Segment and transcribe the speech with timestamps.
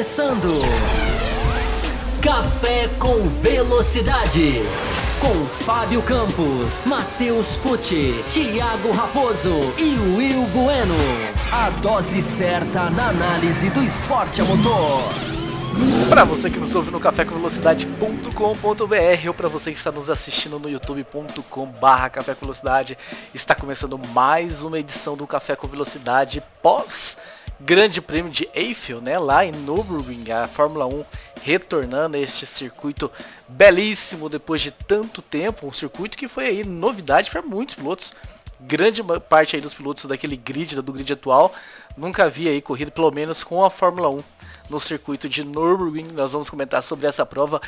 [0.00, 0.58] começando.
[2.22, 4.62] Café com Velocidade.
[5.20, 10.94] Com Fábio Campos, Matheus Pucci, Thiago Raposo e Will Bueno.
[11.52, 15.02] A dose certa na análise do esporte a motor.
[16.08, 20.70] Para você que nos ouve no cafécomvelocidade.com.br ou para você que está nos assistindo no
[20.70, 22.10] youtube.com/barra
[23.34, 27.18] está começando mais uma edição do Café com Velocidade pós
[27.60, 31.04] Grande Prêmio de Eiffel, né, lá em Nürburgring, a Fórmula 1
[31.42, 33.10] retornando a este circuito
[33.48, 38.12] belíssimo depois de tanto tempo, um circuito que foi aí novidade para muitos pilotos.
[38.60, 41.52] Grande parte aí dos pilotos daquele grid, do grid atual,
[41.96, 44.22] nunca havia aí corrido pelo menos com a Fórmula 1
[44.68, 46.08] no circuito de Nürburgring.
[46.12, 47.60] Nós vamos comentar sobre essa prova,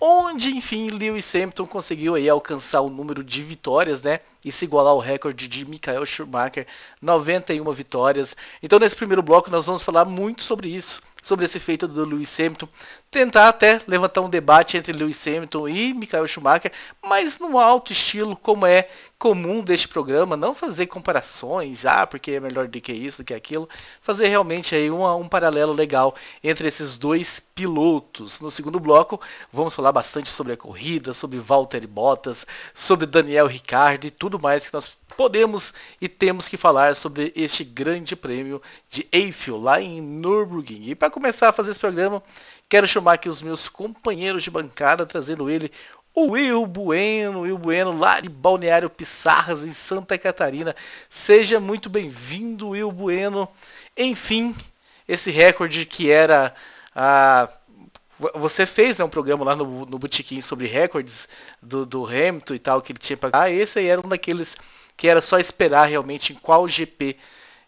[0.00, 4.20] onde enfim Lewis Hamilton conseguiu aí alcançar o número de vitórias, né?
[4.44, 6.66] E se igualar ao recorde de Michael Schumacher,
[7.02, 8.36] 91 vitórias.
[8.62, 12.40] Então nesse primeiro bloco nós vamos falar muito sobre isso, sobre esse feito do Lewis
[12.40, 12.66] Hamilton,
[13.10, 16.72] tentar até levantar um debate entre Lewis Hamilton e Michael Schumacher,
[17.04, 22.40] mas no alto estilo, como é comum deste programa, não fazer comparações, ah, porque é
[22.40, 23.68] melhor do que isso, do que aquilo,
[24.00, 28.40] fazer realmente aí um, um paralelo legal entre esses dois pilotos.
[28.40, 29.20] No segundo bloco,
[29.52, 34.66] vamos falar bastante sobre a corrida, sobre Valtteri Bottas, sobre Daniel Ricciardo e tudo mais
[34.66, 40.00] que nós podemos e temos que falar sobre este grande prêmio de Eiffel lá em
[40.00, 40.90] Nürburgring.
[40.90, 42.22] E para começar a fazer esse programa,
[42.68, 45.72] quero chamar aqui os meus companheiros de bancada, trazendo ele,
[46.14, 50.76] o Will Bueno, Will Bueno, lá de Balneário Pissarras, em Santa Catarina.
[51.10, 53.48] Seja muito bem-vindo, Will Bueno.
[53.96, 54.54] Enfim,
[55.08, 56.54] esse recorde que era
[56.94, 57.48] a
[58.34, 61.28] você fez né, um programa lá no, no Botequim sobre recordes
[61.62, 64.56] do, do Hamilton e tal, que ele tinha para Ah, esse aí era um daqueles
[64.98, 67.16] que era só esperar realmente em qual GP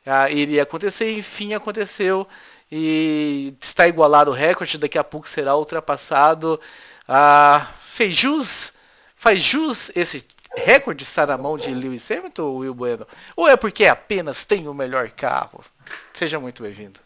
[0.05, 1.17] ah, iria acontecer.
[1.17, 2.27] Enfim, aconteceu
[2.70, 6.60] e está igualado o recorde, daqui a pouco será ultrapassado.
[7.09, 8.72] Ah, fez jus,
[9.15, 13.06] faz jus esse recorde estar na mão de Lewis Hamilton ou Will Bueno?
[13.37, 15.65] Ou é porque apenas tem o melhor carro?
[16.12, 16.99] Seja muito bem-vindo.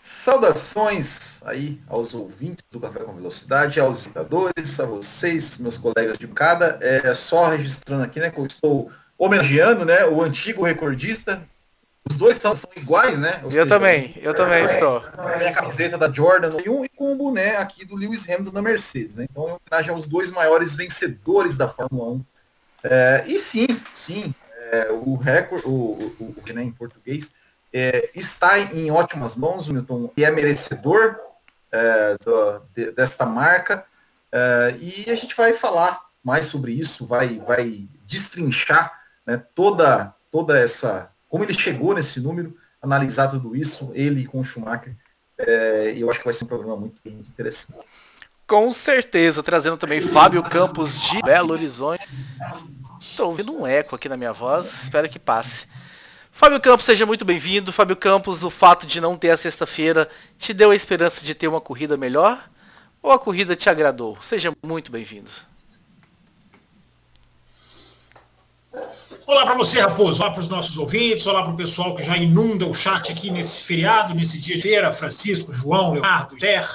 [0.00, 6.26] Saudações aí aos ouvintes do Café com Velocidade, aos visitadores, a vocês, meus colegas de
[6.26, 6.78] bancada.
[6.82, 11.42] É só registrando aqui, né, que eu estou homenageando, né, o antigo recordista.
[12.08, 13.38] Os dois são, são iguais, né?
[13.42, 15.02] Ou eu seja, também, eu é, também é, estou.
[15.40, 18.52] É a camiseta da Jordan e um e com o boné aqui do Lewis Hamilton
[18.52, 19.26] da Mercedes, né?
[19.30, 22.24] Então, em homenagem aos dois maiores vencedores da Fórmula 1.
[22.84, 24.34] É, e sim, sim,
[24.70, 27.32] é, o recorde, o, o, o, né, em português,
[27.72, 31.18] é, está em ótimas mãos, o Milton, e é merecedor
[31.72, 33.86] é, do, de, desta marca.
[34.30, 40.58] É, e a gente vai falar mais sobre isso, vai, vai destrinchar né, toda, toda
[40.58, 41.10] essa.
[41.28, 44.96] como ele chegou nesse número, analisar tudo isso, ele com o Schumacher.
[45.38, 47.78] É, eu acho que vai ser um programa muito, muito interessante.
[48.46, 52.06] Com certeza, trazendo também Fábio Campos de Belo Horizonte.
[53.00, 55.66] Estou ouvindo um eco aqui na minha voz, espero que passe.
[56.30, 57.72] Fábio Campos, seja muito bem-vindo.
[57.72, 61.48] Fábio Campos, o fato de não ter a sexta-feira te deu a esperança de ter
[61.48, 62.50] uma corrida melhor?
[63.00, 64.18] Ou a corrida te agradou?
[64.20, 65.30] Seja muito bem-vindo.
[69.26, 70.20] Olá para você, Raposo.
[70.20, 71.26] Olá para os nossos ouvintes.
[71.26, 74.62] Olá para o pessoal que já inunda o chat aqui nesse feriado, nesse dia de
[74.62, 74.92] feira.
[74.92, 76.68] Francisco, João, Leonardo, Ger,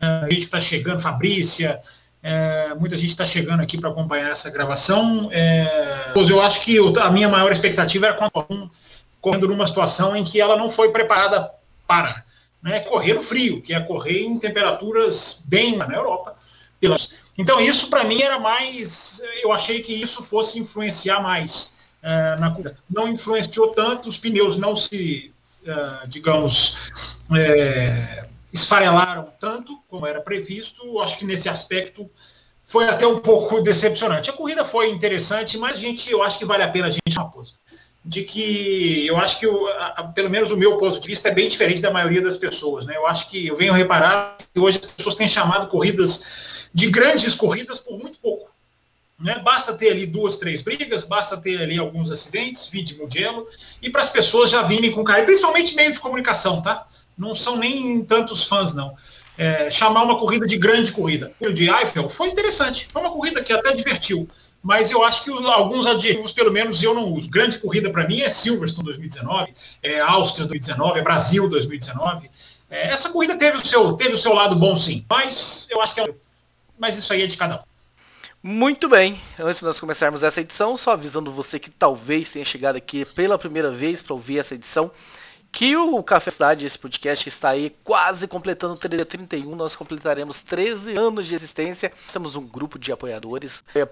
[0.00, 1.78] eh, a gente está chegando, Fabrícia.
[2.22, 5.28] É, muita gente está chegando aqui para acompanhar essa gravação.
[5.30, 8.30] É, eu acho que a minha maior expectativa era a
[9.20, 11.50] correndo numa situação em que ela não foi preparada
[11.86, 12.24] para.
[12.62, 16.34] Né, correr no frio, que é correr em temperaturas bem na Europa.
[17.36, 22.50] Então isso para mim era mais, eu achei que isso fosse influenciar mais uh, na
[22.50, 22.76] corrida.
[22.88, 26.76] Não influenciou tanto, os pneus não se, uh, digamos,
[27.36, 31.00] é, esfarelaram tanto como era previsto.
[31.00, 32.10] Acho que nesse aspecto
[32.66, 34.30] foi até um pouco decepcionante.
[34.30, 37.30] A corrida foi interessante, mas gente, eu acho que vale a pena a gente uma
[37.30, 37.52] coisa
[38.04, 41.48] de que eu acho que, a, pelo menos o meu ponto de vista, é bem
[41.48, 42.86] diferente da maioria das pessoas.
[42.86, 42.96] Né?
[42.96, 46.22] Eu acho que eu venho reparar que hoje as pessoas têm chamado corridas
[46.72, 48.50] de grandes corridas por muito pouco.
[49.20, 49.38] Né?
[49.38, 53.46] Basta ter ali duas, três brigas, basta ter ali alguns acidentes, vídeo Mugello,
[53.82, 56.86] e para as pessoas já virem com cara, principalmente meio de comunicação, tá?
[57.18, 58.94] Não são nem tantos fãs, não.
[59.36, 61.32] É, chamar uma corrida de grande corrida.
[61.38, 64.28] O de Eiffel foi interessante, foi uma corrida que até divertiu
[64.62, 67.30] mas eu acho que alguns adjetivos, pelo menos, eu não uso.
[67.30, 72.30] Grande corrida para mim é Silverstone 2019, é Áustria 2019, é Brasil 2019.
[72.68, 75.94] É, essa corrida teve o, seu, teve o seu lado bom, sim, mas eu acho
[75.94, 76.14] que é.
[76.78, 77.69] Mas isso aí é de cada um.
[78.42, 82.76] Muito bem, antes de nós começarmos essa edição, só avisando você que talvez tenha chegado
[82.76, 84.90] aqui pela primeira vez para ouvir essa edição,
[85.52, 90.96] que o Café Cidade, esse podcast que está aí quase completando 31, nós completaremos 13
[90.96, 91.92] anos de existência.
[92.12, 93.86] Temos um grupo de apoiadores, é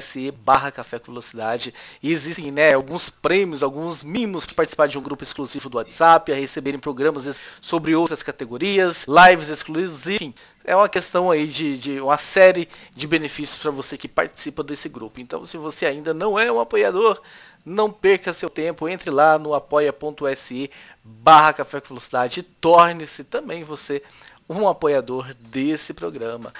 [0.00, 1.72] .se barra Café com Velocidade.
[2.02, 6.32] E existem né, alguns prêmios, alguns mimos para participar de um grupo exclusivo do WhatsApp,
[6.32, 10.34] a receberem programas sobre outras categorias, lives exclusivas, enfim.
[10.64, 14.88] É uma questão aí de, de uma série de benefícios para você que participa desse
[14.88, 15.20] grupo.
[15.20, 17.22] Então, se você ainda não é um apoiador,
[17.64, 20.70] não perca seu tempo, entre lá no apoia.se
[21.04, 24.02] barra Café com Velocidade e torne-se também você
[24.48, 26.52] um apoiador desse programa.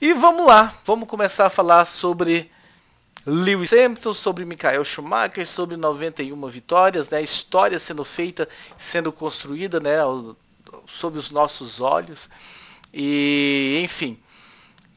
[0.00, 2.50] E vamos lá, vamos começar a falar sobre
[3.24, 7.22] Lewis Hamilton, sobre Michael Schumacher, sobre 91 vitórias, né?
[7.22, 9.98] História sendo feita, sendo construída, né?
[10.86, 12.28] Sob os nossos olhos.
[12.92, 14.18] E, enfim,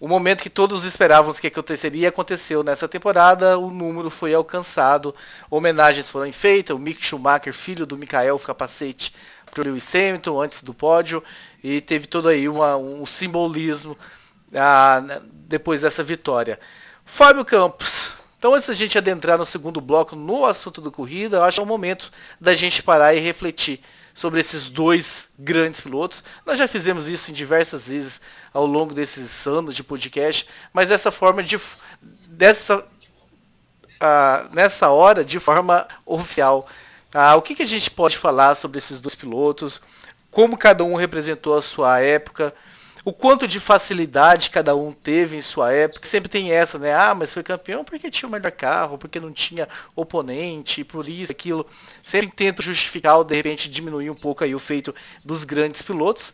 [0.06, 2.63] o momento que todos esperávamos que aconteceria aconteceu.
[2.63, 5.16] Nessa temporada, o número foi alcançado,
[5.50, 9.12] homenagens foram feitas, o Mick Schumacher, filho do Michael, capacete
[9.50, 11.24] para o Lewis Hamilton antes do pódio,
[11.63, 13.98] e teve todo aí uma, um simbolismo
[14.54, 15.02] ah,
[15.34, 16.60] depois dessa vitória.
[17.04, 21.44] Fábio Campos, então antes da gente adentrar no segundo bloco no assunto da corrida, eu
[21.44, 23.81] acho que é o momento da gente parar e refletir
[24.15, 26.23] sobre esses dois grandes pilotos.
[26.45, 28.21] Nós já fizemos isso em diversas vezes
[28.53, 31.59] ao longo desses anos de podcast, mas dessa forma de
[32.29, 36.67] dessa uh, nessa hora de forma oficial.
[37.13, 39.81] Uh, o que, que a gente pode falar sobre esses dois pilotos?
[40.31, 42.53] Como cada um representou a sua época?
[43.06, 46.07] O quanto de facilidade cada um teve em sua época.
[46.07, 46.92] Sempre tem essa, né?
[46.92, 51.31] Ah, mas foi campeão porque tinha o melhor carro, porque não tinha oponente, por isso,
[51.31, 51.68] aquilo.
[52.02, 54.94] Sempre tento justificar ou de repente diminuir um pouco aí o feito
[55.24, 56.34] dos grandes pilotos.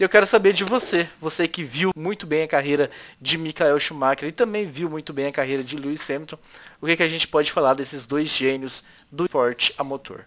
[0.00, 2.90] E eu quero saber de você, você que viu muito bem a carreira
[3.20, 6.38] de Michael Schumacher e também viu muito bem a carreira de Lewis Hamilton,
[6.80, 10.24] o que, que a gente pode falar desses dois gênios do esporte a motor?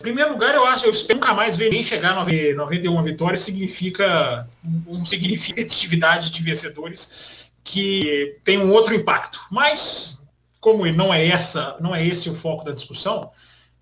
[0.00, 3.42] Em primeiro lugar, eu acho, eu espero nunca mais ver nem chegar a 91 vitórias,
[3.42, 4.48] significa
[4.86, 9.38] um significa atividade de vencedores que tem um outro impacto.
[9.50, 10.18] Mas,
[10.58, 13.30] como não é essa, não é esse o foco da discussão,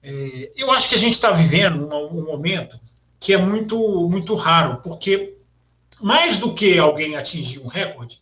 [0.02, 2.80] é, eu acho que a gente está vivendo um, um momento
[3.20, 3.78] que é muito,
[4.08, 5.36] muito raro, porque
[6.00, 8.18] mais do que alguém atingir um recorde,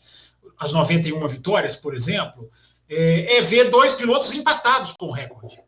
[0.58, 2.50] as 91 vitórias, por exemplo,
[2.90, 5.58] é, é ver dois pilotos empatados com o recorde.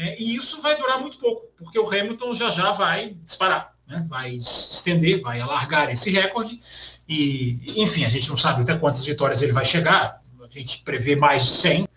[0.00, 4.06] É, e isso vai durar muito pouco, porque o Hamilton já já vai disparar, né?
[4.08, 6.58] vai estender, vai alargar esse recorde.
[7.06, 11.16] E, enfim, a gente não sabe até quantas vitórias ele vai chegar, a gente prevê
[11.16, 11.88] mais de 100.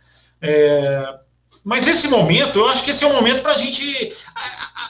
[0.42, 1.20] É,
[1.64, 4.14] mas esse momento, eu acho que esse é o momento para a gente.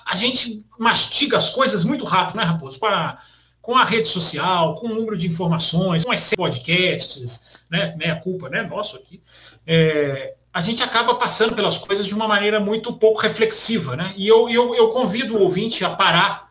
[0.08, 2.80] A gente mastiga as coisas muito rápido, né, Raposo?
[2.80, 3.20] Com a,
[3.62, 7.96] com a rede social, com o número de informações, com as podcasts, né?
[7.96, 8.64] Meia culpa, né?
[8.64, 9.22] Nosso aqui.
[9.68, 14.14] É, a gente acaba passando pelas coisas de uma maneira muito pouco reflexiva, né?
[14.16, 16.48] E eu, eu, eu convido o ouvinte a parar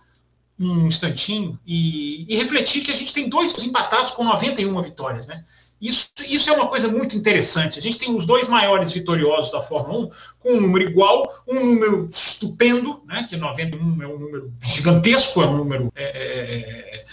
[0.59, 5.45] um instantinho e, e, refletir que a gente tem dois empatados com 91 vitórias, né?
[5.81, 7.79] Isso, isso é uma coisa muito interessante.
[7.79, 11.55] A gente tem os dois maiores vitoriosos da Fórmula 1 com um número igual, um
[11.55, 13.27] número estupendo, né?
[13.29, 17.07] Que 91 é um número gigantesco, é um número é, é, é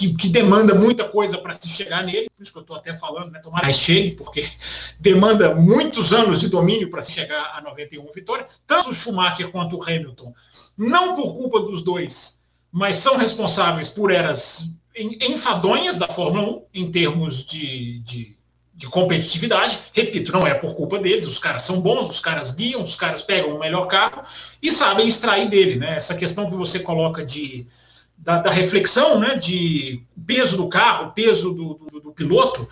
[0.00, 2.94] que, que, demanda muita coisa para se chegar nele, por isso que eu estou até
[2.94, 3.38] falando, né?
[3.40, 4.48] Tomara que chegue, porque
[4.98, 8.60] demanda muitos anos de domínio para se chegar a 91 vitórias.
[8.66, 10.32] Tanto o Schumacher quanto o Hamilton,
[10.76, 12.38] não por culpa dos dois,
[12.72, 14.64] mas são responsáveis por eras
[14.96, 18.36] enfadonhas da Fórmula 1 em termos de, de,
[18.74, 19.78] de competitividade.
[19.92, 23.22] Repito, não é por culpa deles, os caras são bons, os caras guiam, os caras
[23.22, 24.22] pegam o melhor carro
[24.62, 25.76] e sabem extrair dele.
[25.76, 25.98] Né?
[25.98, 27.66] Essa questão que você coloca de
[28.20, 32.68] da, da, reflexão né, de peso do carro, peso do, do, do, piloto,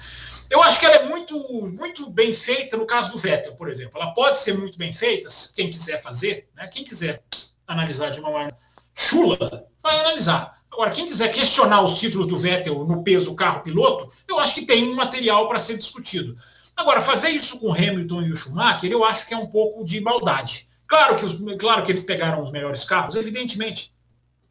[0.51, 4.01] eu acho que ela é muito, muito bem feita no caso do Vettel, por exemplo.
[4.01, 7.23] Ela pode ser muito bem feita, quem quiser fazer, né, quem quiser
[7.67, 8.57] analisar de uma maneira
[8.95, 10.59] chula, vai analisar.
[10.71, 14.89] Agora, quem quiser questionar os títulos do Vettel no peso carro-piloto, eu acho que tem
[14.89, 16.37] um material para ser discutido.
[16.77, 20.01] Agora, fazer isso com Hamilton e o Schumacher, eu acho que é um pouco de
[20.01, 20.69] maldade.
[20.87, 23.93] Claro que, os, claro que eles pegaram os melhores carros, evidentemente.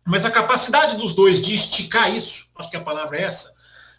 [0.08, 3.52] Mas a capacidade dos dois de esticar isso, acho que a palavra é essa,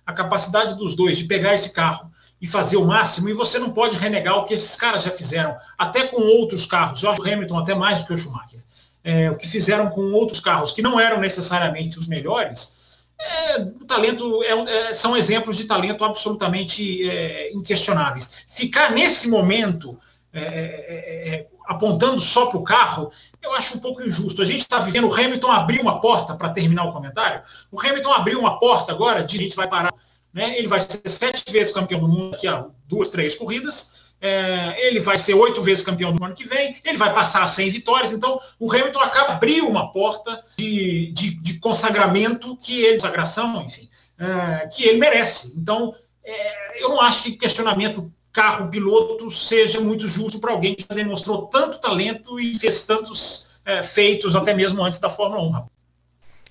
[0.07, 2.11] a capacidade dos dois de pegar esse carro
[2.41, 5.55] e fazer o máximo, e você não pode renegar o que esses caras já fizeram,
[5.77, 7.03] até com outros carros.
[7.03, 8.65] Eu acho o Hamilton até mais do que o Schumacher.
[9.05, 12.73] É, o que fizeram com outros carros que não eram necessariamente os melhores,
[13.21, 18.31] é, o talento é, é são exemplos de talento absolutamente é, inquestionáveis.
[18.49, 19.99] Ficar nesse momento
[20.33, 24.41] é, apontando só para o carro, eu acho um pouco injusto.
[24.41, 28.13] A gente está vivendo, o Hamilton abriu uma porta, para terminar o comentário, o Hamilton
[28.13, 29.93] abriu uma porta agora, de a gente vai parar,
[30.33, 30.59] né?
[30.59, 34.99] ele vai ser sete vezes campeão do mundo daqui a duas, três corridas, é, ele
[34.99, 38.13] vai ser oito vezes campeão do ano que vem, ele vai passar a 100 vitórias,
[38.13, 43.89] então o Hamilton acaba abriu uma porta de, de, de consagramento que ele, consagração, enfim,
[44.19, 45.53] é, que ele merece.
[45.55, 45.95] Então,
[46.25, 51.81] é, eu não acho que questionamento carro-piloto seja muito justo para alguém que demonstrou tanto
[51.81, 55.43] talento e fez tantos é, feitos até mesmo antes da Fórmula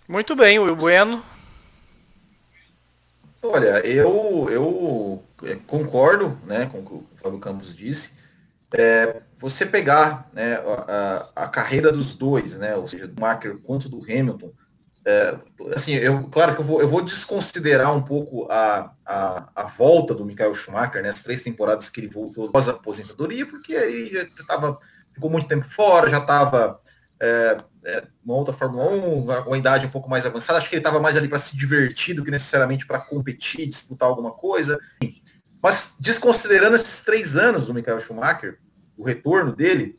[0.06, 0.12] 1.
[0.12, 1.24] Muito bem, o Bueno.
[3.42, 8.12] Olha, eu, eu é, concordo né, com o que o Fábio Campos disse.
[8.74, 13.88] É, você pegar né, a, a, carreira dos dois, né, ou seja, do Macker quanto
[13.88, 14.52] do Hamilton,
[15.10, 15.40] é,
[15.74, 20.14] assim, eu, claro que eu vou, eu vou desconsiderar um pouco a, a, a, volta
[20.14, 24.10] do Michael Schumacher, né, as três temporadas que ele voltou após a aposentadoria, porque aí
[24.12, 24.78] já estava
[25.14, 26.82] ficou muito tempo fora, já estava
[27.22, 30.60] é, é, uma outra Fórmula 1, uma idade um pouco mais avançada.
[30.60, 34.10] Acho que ele estava mais ali para se divertir do que necessariamente para competir, disputar
[34.10, 34.78] alguma coisa.
[35.64, 38.60] Mas desconsiderando esses três anos do Michael Schumacher,
[38.98, 39.98] o retorno dele,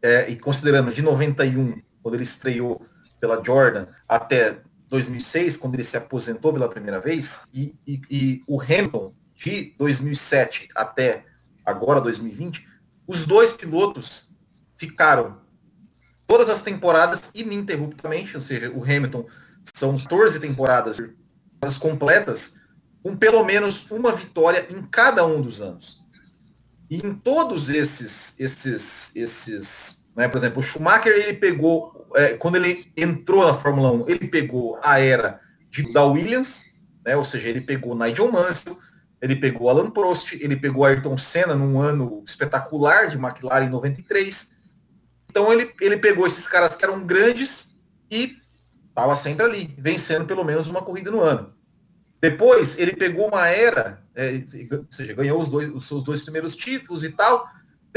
[0.00, 2.86] é, e considerando de 91, quando ele estreou
[3.20, 8.60] pela Jordan, até 2006, quando ele se aposentou pela primeira vez, e, e, e o
[8.60, 11.24] Hamilton, de 2007 até
[11.64, 12.66] agora, 2020,
[13.06, 14.30] os dois pilotos
[14.76, 15.38] ficaram
[16.26, 19.26] todas as temporadas ininterruptamente, ou seja, o Hamilton
[19.74, 20.98] são 14 temporadas
[21.80, 22.56] completas,
[23.02, 26.02] com pelo menos uma vitória em cada um dos anos.
[26.90, 32.56] E em todos esses, esses, esses, né, por exemplo, o Schumacher ele pegou, é, quando
[32.56, 36.66] ele entrou na Fórmula 1, ele pegou a era de, da Williams,
[37.06, 38.76] né, ou seja, ele pegou Nigel Mansell,
[39.22, 44.50] ele pegou Alan Prost, ele pegou Ayrton Senna num ano espetacular de McLaren em 93,
[45.30, 47.76] então ele, ele pegou esses caras que eram grandes
[48.10, 48.36] e
[48.88, 51.54] estava sempre ali, vencendo pelo menos uma corrida no ano.
[52.20, 56.56] Depois ele pegou uma era, é, ou seja, ganhou os, dois, os seus dois primeiros
[56.56, 57.48] títulos e tal.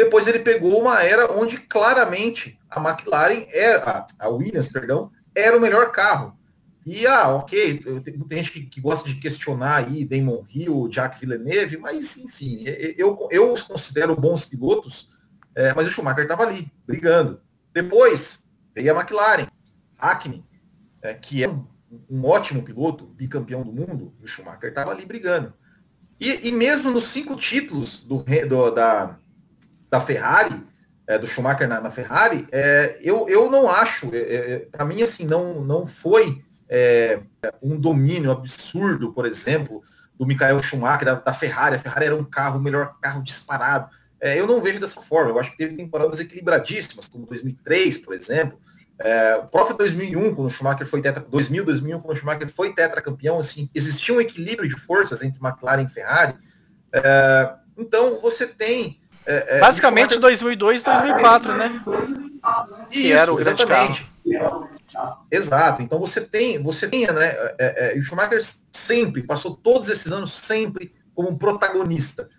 [0.03, 5.62] Depois ele pegou uma era onde claramente a McLaren era, a Williams, perdão, era o
[5.62, 6.38] melhor carro.
[6.86, 7.77] E ah, ok,
[8.27, 12.63] tem gente que, que, gosta de questionar aí Damon Hill, Jack Villeneuve, mas enfim,
[12.98, 15.10] eu, eu os considero bons pilotos
[15.55, 17.41] é, mas o Schumacher estava ali, brigando.
[17.74, 19.48] Depois veio a McLaren,
[19.98, 20.43] Hackney,
[21.01, 21.65] é, que é um,
[22.10, 25.53] um, ótimo piloto, bicampeão do mundo, o Schumacher estava ali brigando.
[26.20, 29.17] E, e, mesmo nos cinco títulos do, do da,
[29.91, 30.63] da Ferrari,
[31.05, 35.01] é, do Schumacher na, na Ferrari, é, eu, eu não acho, é, é, para mim,
[35.01, 36.43] assim, não, não foi
[37.62, 39.83] um domínio absurdo, por exemplo,
[40.17, 41.75] do Michael Schumacher, da, da Ferrari.
[41.75, 43.89] A Ferrari era um carro, o melhor carro disparado
[44.21, 45.31] é, eu não vejo dessa forma.
[45.31, 48.60] Eu acho que teve temporadas equilibradíssimas, como 2003, por exemplo.
[49.00, 52.71] É, o próprio 2001, quando o Schumacher foi tetra, 2000, 2001, quando o Schumacher foi
[52.71, 56.36] tetracampeão, assim, existia um equilíbrio de forças entre McLaren e Ferrari.
[56.93, 60.20] É, então você tem é, é basicamente Schumacher...
[60.22, 61.82] 2002, 2004, né?
[62.90, 64.10] Isso, que era o exatamente.
[65.30, 65.82] Exato.
[65.82, 67.30] Então você tem, você tem, né?
[67.58, 72.30] É, é, o Schumacher sempre passou todos esses anos sempre como um protagonista.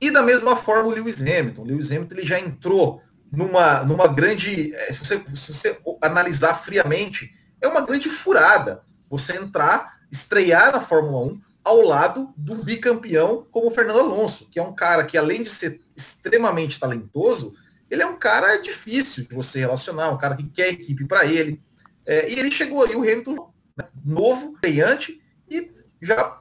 [0.00, 1.62] E da mesma forma o Lewis Hamilton.
[1.62, 4.74] O Lewis Hamilton ele já entrou numa, numa grande.
[4.92, 11.32] Se você, se você analisar friamente, é uma grande furada você entrar, estrear na Fórmula
[11.32, 15.42] 1 ao lado do bicampeão como o Fernando Alonso, que é um cara que, além
[15.42, 17.54] de ser extremamente talentoso,
[17.90, 21.62] ele é um cara difícil de você relacionar, um cara que quer equipe para ele.
[22.04, 25.70] É, e ele chegou aí, o Hamilton, né, novo, brilhante, e
[26.02, 26.38] já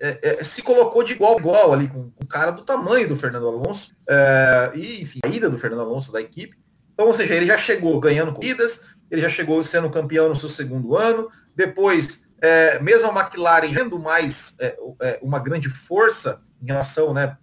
[0.00, 3.08] é, é, se colocou de igual a igual ali com, com o cara do tamanho
[3.08, 6.56] do Fernando Alonso é, e enfim a ida do Fernando Alonso da equipe
[6.92, 10.50] então ou seja ele já chegou ganhando corridas ele já chegou sendo campeão no seu
[10.50, 16.66] segundo ano depois é, mesmo a McLaren tendo mais é, é, uma grande força em
[16.66, 17.36] relação né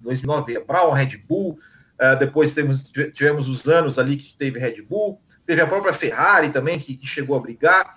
[0.00, 1.58] 2009 para o Red Bull
[2.18, 6.78] depois temos, tivemos os anos ali que teve Red Bull teve a própria Ferrari também
[6.78, 7.94] que, que chegou a brigar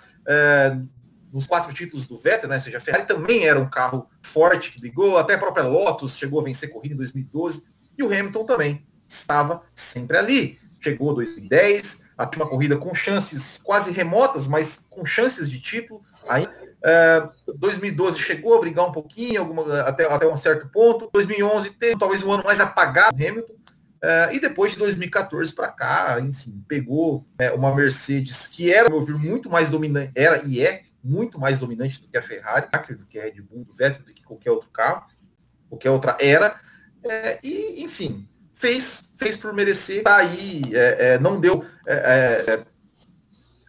[1.31, 2.55] nos quatro títulos do Vettel, né?
[2.55, 6.17] Ou seja, a Ferrari também era um carro forte que brigou, até a própria Lotus
[6.17, 7.65] chegou a vencer corrida em 2012,
[7.97, 10.57] e o Hamilton também estava sempre ali.
[10.79, 16.01] Chegou 2010, a uma corrida com chances quase remotas, mas com chances de título.
[16.27, 16.47] Aí,
[16.83, 21.09] é, 2012 chegou a brigar um pouquinho, alguma, até, até um certo ponto.
[21.13, 23.55] 2011 teve talvez um ano mais apagado do Hamilton.
[24.03, 29.01] É, e depois de 2014 para cá, enfim, pegou é, uma Mercedes que era, meu
[29.01, 32.67] ver, muito mais dominante, era e é muito mais dominante do que a Ferrari,
[32.97, 35.07] do que a Red Bull, do Vettel, do que qualquer outro carro,
[35.69, 36.59] qualquer outra era.
[37.03, 41.65] É, e, enfim, fez, fez por merecer, tá aí, é, é, não deu.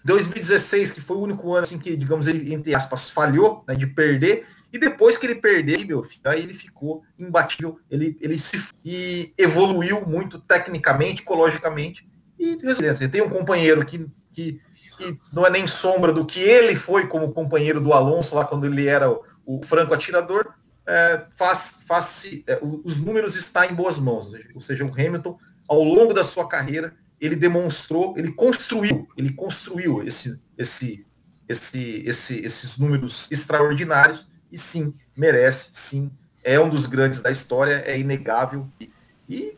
[0.06, 3.64] 2016, é, é, que foi o único ano assim, que, digamos, ele, entre aspas, falhou
[3.66, 8.16] né, de perder, E depois que ele perdeu, meu filho, aí ele ficou imbatível, ele,
[8.20, 12.06] ele se e evoluiu muito tecnicamente, ecologicamente.
[12.38, 13.08] E resiliência.
[13.08, 14.60] Tem um companheiro que, que,
[14.96, 18.66] que, não é nem sombra do que ele foi como companheiro do Alonso lá quando
[18.66, 20.52] ele era o, o franco atirador.
[20.86, 24.30] É, faz, faz é, os números estão em boas mãos.
[24.54, 30.02] Ou seja, o Hamilton, ao longo da sua carreira, ele demonstrou, ele construiu, ele construiu
[30.02, 31.06] esse, esse,
[31.48, 36.10] esse, esse, esses números extraordinários e sim, merece, sim,
[36.44, 38.90] é um dos grandes da história, é inegável e,
[39.28, 39.56] e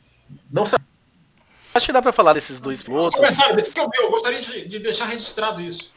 [0.51, 0.85] não sabe.
[1.75, 3.21] Acho que dá para falar desses dois pilotos.
[3.21, 5.93] Eu gostaria de, de deixar registrado isso.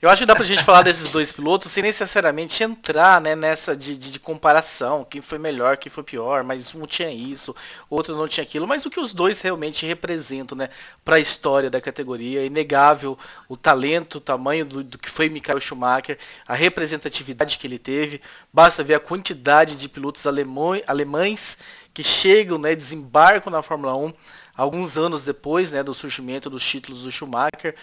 [0.00, 3.76] Eu acho que dá pra gente falar desses dois pilotos sem necessariamente entrar né, nessa
[3.76, 7.52] de, de, de, comparação, quem foi melhor, quem foi pior, mas um tinha isso,
[7.90, 10.68] outro não tinha aquilo, mas o que os dois realmente representam né,
[11.04, 12.42] para a história da categoria.
[12.42, 17.66] É inegável o talento, o tamanho do, do que foi Michael Schumacher, a representatividade que
[17.66, 18.20] ele teve.
[18.52, 21.58] Basta ver a quantidade de pilotos alemães, alemães
[21.92, 24.12] que chegam, né, desembarcam na Fórmula 1
[24.56, 27.74] alguns anos depois né, do surgimento dos títulos do Schumacher.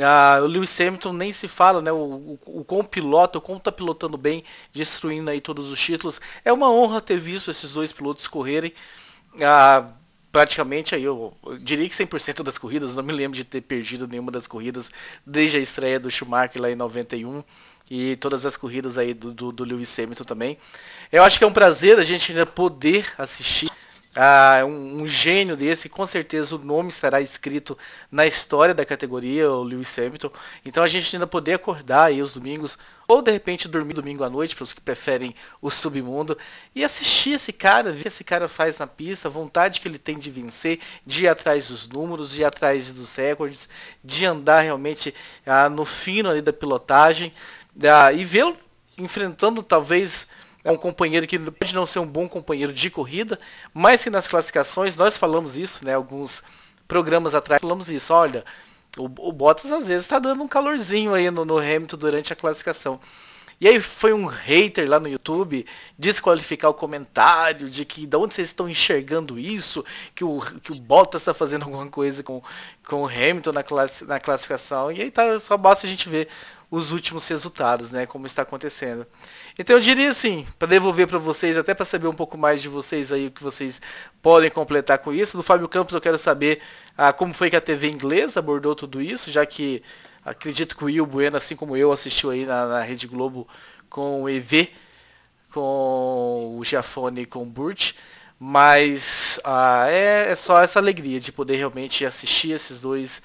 [0.00, 1.92] Ah, o Lewis Hamilton nem se fala, né?
[1.92, 6.20] O, o, o pilota, o como tá pilotando bem, destruindo aí todos os títulos.
[6.44, 8.72] É uma honra ter visto esses dois pilotos correrem.
[9.40, 9.88] Ah,
[10.32, 14.08] praticamente aí, eu, eu diria que 100% das corridas, não me lembro de ter perdido
[14.08, 14.90] nenhuma das corridas
[15.24, 17.44] desde a estreia do Schumacher lá em 91
[17.88, 20.58] e todas as corridas aí do, do, do Lewis Hamilton também.
[21.12, 23.70] Eu acho que é um prazer a gente ainda poder assistir
[24.16, 27.76] ah, um, um, gênio desse, com certeza o nome estará escrito
[28.10, 30.30] na história da categoria, o Lewis Hamilton.
[30.64, 32.78] Então a gente ainda poder acordar aí os domingos,
[33.08, 36.38] ou de repente dormir domingo à noite, para os que preferem o submundo,
[36.74, 39.88] e assistir esse cara, ver o que esse cara faz na pista, a vontade que
[39.88, 43.68] ele tem de vencer, de ir atrás dos números, de ir atrás dos recordes,
[44.02, 45.12] de andar realmente
[45.44, 47.32] ah, no fino ali da pilotagem,
[47.82, 48.56] ah, e vê-lo
[48.96, 50.26] enfrentando talvez
[50.64, 53.38] é um companheiro que pode não ser um bom companheiro de corrida,
[53.72, 55.94] mas que nas classificações, nós falamos isso, né?
[55.94, 56.42] Alguns
[56.88, 58.44] programas atrás falamos isso, olha,
[58.96, 62.36] o, o Bottas às vezes está dando um calorzinho aí no, no Hamilton durante a
[62.36, 62.98] classificação.
[63.60, 65.64] E aí foi um hater lá no YouTube
[65.98, 69.84] desqualificar o comentário de que de onde vocês estão enxergando isso,
[70.14, 72.42] que o, que o Bottas está fazendo alguma coisa com,
[72.86, 74.90] com o Hamilton na, classi, na classificação.
[74.90, 76.28] E aí tá, só basta a gente ver
[76.70, 79.06] os últimos resultados, né, como está acontecendo.
[79.56, 82.68] Então eu diria assim, para devolver para vocês, até para saber um pouco mais de
[82.68, 83.80] vocês aí, o que vocês
[84.20, 85.36] podem completar com isso.
[85.36, 86.60] Do Fábio Campos eu quero saber
[86.98, 89.80] ah, como foi que a TV inglesa abordou tudo isso, já que
[90.24, 93.46] acredito que o Will Bueno, assim como eu, assistiu aí na, na Rede Globo
[93.88, 94.72] com o EV,
[95.52, 97.92] com o Giafone e com o Burt.
[98.40, 103.22] Mas ah, é, é só essa alegria de poder realmente assistir esses dois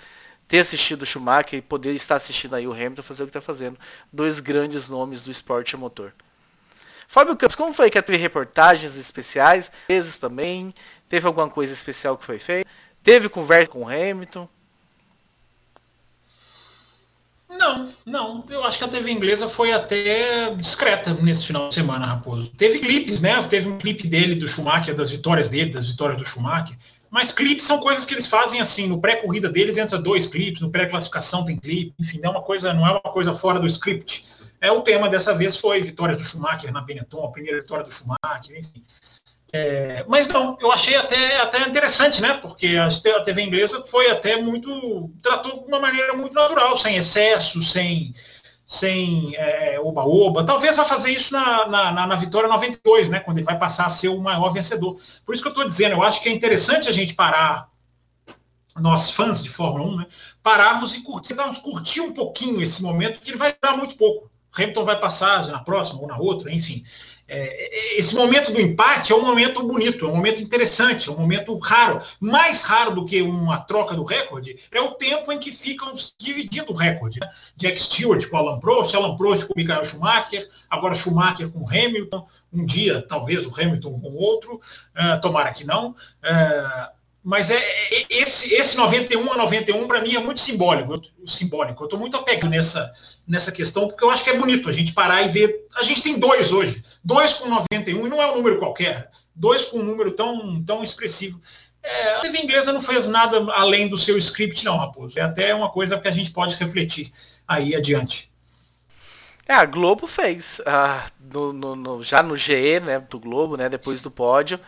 [0.49, 3.39] ter assistido o Schumacher e poder estar assistindo aí o Hamilton fazer o que está
[3.39, 3.77] fazendo.
[4.11, 6.11] Dois grandes nomes do esporte motor.
[7.07, 9.71] Fábio Campos, como foi que teve reportagens especiais?
[9.87, 10.73] Vezes também.
[11.07, 12.69] Teve alguma coisa especial que foi feita?
[13.03, 14.49] Teve conversa com o Hamilton?
[17.47, 18.45] Não, não.
[18.49, 22.51] Eu acho que a TV inglesa foi até discreta nesse final de semana, Raposo.
[22.51, 23.41] Teve clipes, né?
[23.47, 26.75] Teve um clipe dele, do Schumacher, das vitórias dele, das vitórias do Schumacher.
[27.09, 30.69] Mas clipes são coisas que eles fazem assim, no pré-corrida deles entra dois clipes, no
[30.69, 34.27] pré-classificação tem clipe, enfim, é uma coisa, não é uma coisa fora do script.
[34.61, 37.91] É o tema dessa vez foi vitória do Schumacher na Benetton, a primeira vitória do
[37.91, 38.83] Schumacher, enfim.
[39.51, 42.35] É, mas não, eu achei até, até interessante, né?
[42.35, 45.09] Porque a TV inglesa foi até muito.
[45.23, 48.13] tratou de uma maneira muito natural, sem excesso, sem,
[48.69, 50.43] sem é, oba-oba.
[50.43, 53.19] Talvez vá fazer isso na, na, na, Vitória 92, né?
[53.19, 54.95] Quando ele vai passar a ser o maior vencedor.
[55.25, 57.67] Por isso que eu estou dizendo, eu acho que é interessante a gente parar,
[58.79, 60.05] nós fãs de Fórmula 1, né?
[60.43, 64.29] Pararmos e curtir, tentarmos curtir um pouquinho esse momento, que ele vai durar muito pouco.
[64.55, 66.83] Hamilton vai passar na próxima ou na outra, enfim.
[67.29, 71.17] É, esse momento do empate é um momento bonito, é um momento interessante, é um
[71.17, 72.01] momento raro.
[72.19, 76.71] Mais raro do que uma troca do recorde é o tempo em que ficam dividindo
[76.71, 77.19] o recorde.
[77.19, 77.29] Né?
[77.55, 82.65] Jack Stewart com Alan Prost, Alan Prost com Michael Schumacher, agora Schumacher com Hamilton, um
[82.65, 85.91] dia talvez o Hamilton com outro, uh, tomara que não.
[85.91, 90.93] Uh, mas é, é, esse, esse 91 a 91 para mim é muito simbólico.
[90.93, 91.83] Eu, simbólico.
[91.83, 92.91] Eu estou muito apegado nessa,
[93.27, 95.67] nessa questão, porque eu acho que é bonito a gente parar e ver.
[95.75, 96.81] A gente tem dois hoje.
[97.03, 99.09] Dois com 91, e não é um número qualquer.
[99.35, 101.39] Dois com um número tão, tão expressivo.
[101.83, 105.19] É, a TV inglesa não fez nada além do seu script, não, Raposo.
[105.19, 107.11] É até uma coisa que a gente pode refletir
[107.47, 108.29] aí adiante.
[109.45, 110.61] É, a Globo fez.
[110.65, 114.59] Ah, no, no, no, já no GE, né, do Globo, né, depois do pódio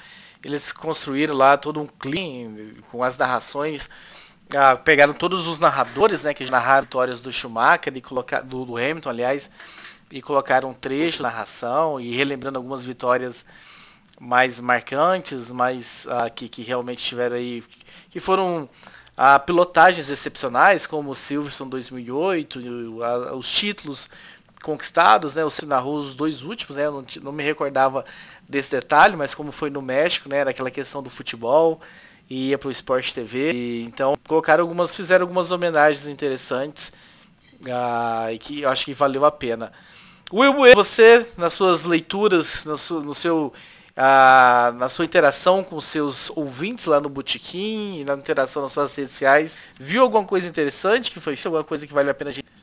[0.44, 3.90] eles construíram lá todo um clean com as narrações.
[4.56, 8.76] Ah, pegaram todos os narradores, né, que narraram vitórias do Schumacher e colocar, do, do,
[8.76, 9.50] Hamilton, aliás,
[10.12, 13.46] e colocaram um trecho, narração e relembrando algumas vitórias
[14.20, 17.64] mais marcantes, mais uh, que, que realmente tiveram aí,
[18.10, 18.70] que foram
[19.18, 24.10] uh, pilotagens excepcionais, como o Silverson 2008, uh, os títulos
[24.62, 25.44] conquistados, né?
[25.44, 26.86] Você narrou os dois últimos, né?
[26.86, 28.06] Eu não, não me recordava
[28.48, 30.38] desse detalhe, mas como foi no México, né?
[30.38, 31.82] Era aquela questão do futebol
[32.30, 33.52] e ia para o Sport TV.
[33.54, 36.94] E, então colocaram algumas, fizeram algumas homenagens interessantes
[37.62, 39.72] uh, e que eu acho que valeu a pena.
[40.32, 43.54] Will, você nas suas leituras, no, seu, no seu
[43.92, 49.12] uh, na sua interação com seus ouvintes lá no Botequim na interação nas suas redes
[49.12, 52.61] sociais, viu alguma coisa interessante que foi alguma coisa que vale a pena a gente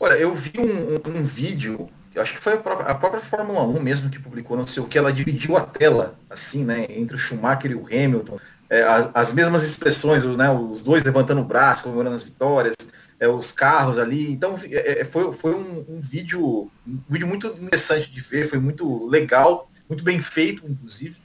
[0.00, 3.62] Olha, eu vi um, um, um vídeo, acho que foi a própria, a própria, Fórmula
[3.62, 7.16] 1 mesmo que publicou, não sei o que, ela dividiu a tela, assim, né, entre
[7.16, 8.38] o Schumacher e o Hamilton,
[8.70, 12.76] é, as, as, mesmas expressões, né, os dois levantando o braço, comemorando as vitórias,
[13.18, 17.48] é, os carros ali, então é, é, foi, foi um, um, vídeo, um vídeo muito
[17.48, 21.16] interessante de ver, foi muito legal, muito bem feito, inclusive,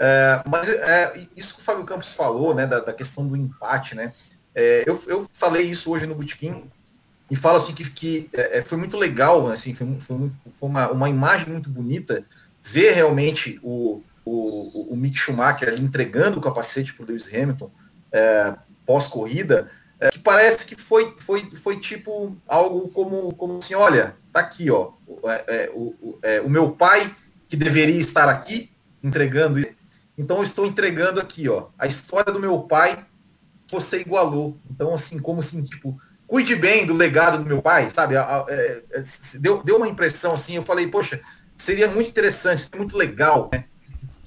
[0.00, 3.94] é, mas é, isso que o Fábio Campos falou, né, da, da questão do empate,
[3.94, 4.14] né,
[4.86, 6.70] eu, eu falei isso hoje no Bootkin,
[7.34, 11.08] e fala assim que, que é, foi muito legal, assim, foi, foi, foi uma, uma
[11.10, 12.24] imagem muito bonita
[12.62, 17.72] ver realmente o, o, o Mick Schumacher ali entregando o capacete para o Lewis Hamilton
[18.12, 18.54] é,
[18.86, 19.68] pós-corrida,
[19.98, 24.70] é, que parece que foi, foi, foi tipo algo como, como assim, olha, tá aqui,
[24.70, 24.92] ó,
[25.24, 27.12] é, é o, é, o meu pai
[27.48, 28.70] que deveria estar aqui
[29.02, 29.74] entregando isso,
[30.16, 33.04] então eu estou entregando aqui, ó, a história do meu pai
[33.68, 34.56] você igualou.
[34.70, 38.16] Então, assim, como assim, tipo, cuide bem do legado do meu pai, sabe?
[38.16, 39.02] É, é,
[39.40, 41.20] deu, deu uma impressão assim, eu falei, poxa,
[41.56, 43.64] seria muito interessante, seria muito legal, né?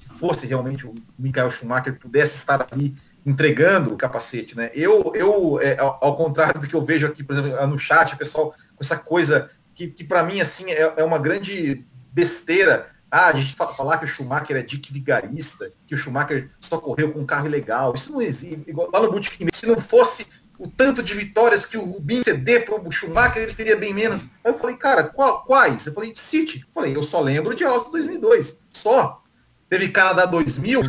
[0.00, 4.70] Que fosse realmente o Michael Schumacher pudesse estar ali entregando o capacete, né?
[4.74, 8.52] Eu, eu é, ao, contrário do que eu vejo aqui, por exemplo, no chat, pessoal,
[8.74, 12.90] com essa coisa que, que para mim, assim, é, é, uma grande besteira.
[13.10, 16.78] Ah, a gente fala, falar que o Schumacher é Dick Vigarista, que o Schumacher só
[16.78, 17.94] correu com um carro ilegal.
[17.94, 18.70] Isso não existe.
[18.92, 20.26] Lá no Bootkin, se não fosse
[20.58, 24.22] o tanto de vitórias que o Rubinho ceder para o Schumacher, ele teria bem menos.
[24.44, 25.86] Aí eu falei, cara, qual, quais?
[25.86, 26.64] Eu falei, City.
[26.66, 28.58] Eu falei, eu só lembro de Austin 2002.
[28.70, 29.22] Só.
[29.68, 30.82] Teve Canadá 2000,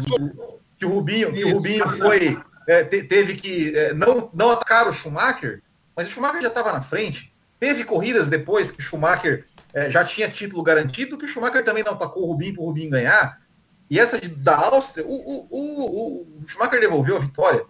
[0.78, 4.88] que o Rubinho, que o Rubinho foi, é, te, teve que é, não, não atacar
[4.88, 5.62] o Schumacher,
[5.96, 7.32] mas o Schumacher já estava na frente.
[7.60, 11.84] Teve corridas depois que o Schumacher é, já tinha título garantido, que o Schumacher também
[11.84, 13.42] não atacou o Rubinho para o Rubinho ganhar.
[13.90, 17.66] E essa de, da Áustria, o, o, o, o Schumacher devolveu a vitória.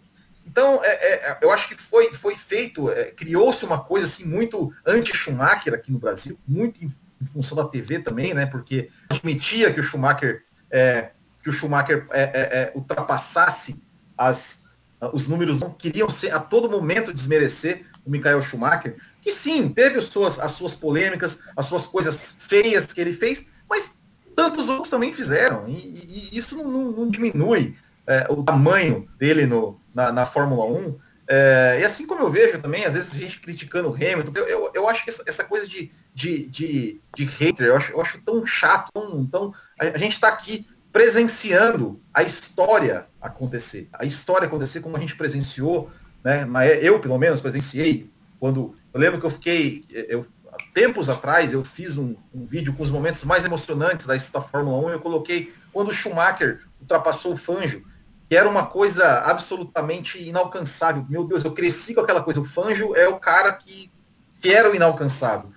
[0.50, 4.74] Então, é, é, eu acho que foi, foi feito, é, criou-se uma coisa assim muito
[4.84, 6.88] anti-Schumacher aqui no Brasil, muito em,
[7.22, 8.48] em, função da TV também, né?
[8.48, 11.12] Porque admitia que o Schumacher, é,
[11.44, 13.84] que o Schumacher é, é, ultrapassasse
[14.18, 14.64] as,
[15.14, 20.00] os números, não queriam ser a todo momento desmerecer o Michael Schumacher, que sim, teve
[20.00, 23.94] as suas, as suas polêmicas, as suas coisas feias que ele fez, mas
[24.36, 27.76] tantos outros também fizeram, e, e, isso não, não, não diminui
[28.28, 30.98] o tamanho dele no, na, na Fórmula 1.
[31.32, 34.48] É, e assim como eu vejo também, às vezes a gente criticando o Hamilton, eu,
[34.48, 38.02] eu, eu acho que essa, essa, coisa de, de, de, de hater, eu acho, eu
[38.02, 44.06] acho tão chato, tão, tão a, a gente está aqui presenciando a história acontecer, a
[44.06, 45.92] história acontecer como a gente presenciou,
[46.24, 46.48] né?
[46.82, 50.26] Eu, pelo menos, presenciei quando eu lembro que eu fiquei, eu,
[50.74, 54.88] tempos atrás, eu fiz um, um vídeo com os momentos mais emocionantes da da Fórmula
[54.88, 57.86] 1, eu coloquei quando o Schumacher ultrapassou o Fangio,
[58.30, 61.04] que era uma coisa absolutamente inalcançável.
[61.10, 62.40] Meu Deus, eu cresci com aquela coisa.
[62.40, 63.92] O Fangio é o cara que,
[64.40, 65.52] que era o inalcançável.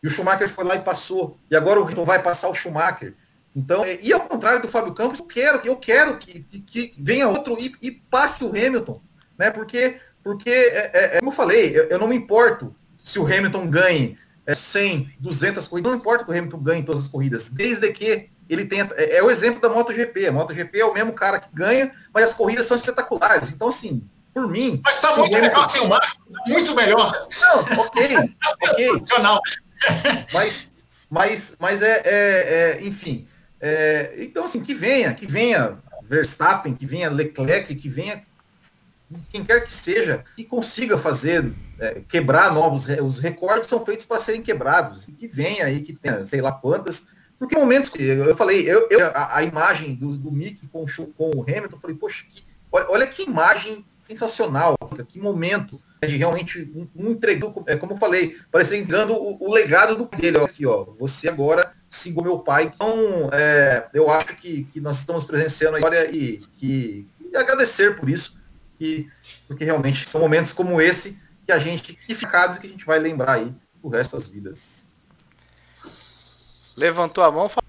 [0.00, 1.36] E o Schumacher foi lá e passou.
[1.50, 3.14] E agora o Hamilton vai passar o Schumacher.
[3.54, 6.94] Então, é, e ao contrário do Fábio Campos, eu quero, eu quero que, que, que
[6.96, 9.02] venha outro e, e, passe o Hamilton.
[9.36, 9.50] Né?
[9.50, 13.26] Porque, porque é, é, é como eu falei, eu, eu, não me importo se o
[13.26, 15.92] Hamilton ganhe é, 100, 200 corridas.
[15.92, 18.80] Não importa que o Hamilton ganhe todas as corridas, desde que ele tem.
[18.80, 20.26] É, é, o exemplo da MotoGP.
[20.26, 23.52] A MotoGP é o mesmo cara que ganha, mas as corridas são espetaculares.
[23.52, 24.02] Então, assim,
[24.34, 24.80] por mim.
[24.84, 26.22] Mas tá muito melhor sem o Marco.
[26.46, 27.28] Muito melhor.
[27.40, 28.16] Não, ok.
[28.62, 29.02] ok.
[30.32, 30.68] mas,
[31.08, 33.26] mas, mas é, é, é enfim.
[33.60, 38.22] É, então, assim, que venha, que venha Verstappen, que venha Leclerc, que venha
[39.30, 44.20] quem quer que seja, que consiga fazer, é, quebrar novos, os recordes são feitos para
[44.20, 48.36] serem quebrados, e que venha aí, que tenha, sei lá quantas, porque momentos que eu
[48.36, 50.86] falei, eu, eu a, a, imagem do, do Mick com,
[51.18, 54.76] com o Hamilton, eu falei, poxa, que, olha, olha, que imagem sensacional,
[55.08, 59.44] que momento né, de realmente um, um entregando, é, como eu falei, parecia entregando o,
[59.44, 62.70] o, legado do dele, ó, aqui, ó, você agora siga meu pai.
[62.72, 67.96] Então, é, eu acho que, que nós estamos presenciando a história e, que, e agradecer
[67.96, 68.38] por isso,
[68.80, 69.08] e,
[69.48, 71.20] porque realmente são momentos como esse
[71.52, 74.86] que a gente, que ficados, que a gente vai lembrar aí o resto das vidas.
[76.76, 77.50] Levantou a mão,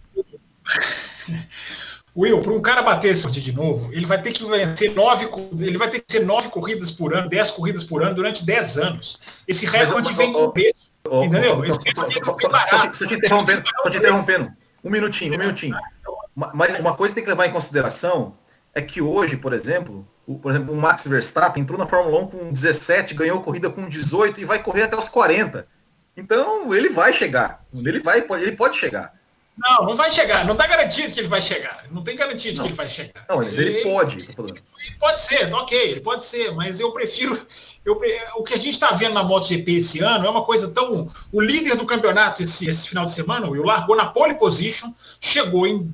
[2.16, 5.28] Will, para um cara bater esse de novo, ele vai ter que vencer nove,
[5.60, 8.78] ele vai ter que ser nove corridas por ano, dez corridas por ano durante dez
[8.78, 9.20] anos.
[9.48, 10.92] Esse recorde vem com preço.
[11.12, 11.64] entendeu?
[12.94, 14.54] Só te interrompendo, só te interrompendo.
[14.84, 15.76] Um minutinho, um minutinho.
[16.36, 18.38] Mas uma coisa que tem que levar em consideração
[18.76, 22.28] é que hoje, por exemplo, o, por exemplo, o Max Verstappen entrou na Fórmula 1
[22.28, 25.68] com 17, ganhou corrida com 18 e vai correr até os 40.
[26.16, 27.66] Então ele vai chegar.
[27.74, 29.14] Ele vai, ele pode chegar.
[29.56, 30.46] Não, não vai chegar.
[30.46, 31.86] Não está garantido que ele vai chegar.
[31.92, 32.66] Não tem garantia de não.
[32.66, 33.26] que ele vai chegar.
[33.30, 34.20] Não, mas ele, ele pode.
[34.20, 37.40] Ele, ele, pode ser, ok, ele pode ser, mas eu prefiro.
[37.86, 38.00] Eu,
[38.36, 41.08] o que a gente está vendo na MotoGP esse ano é uma coisa tão.
[41.32, 45.68] O líder do campeonato esse, esse final de semana, o largou na pole position, chegou
[45.68, 45.94] em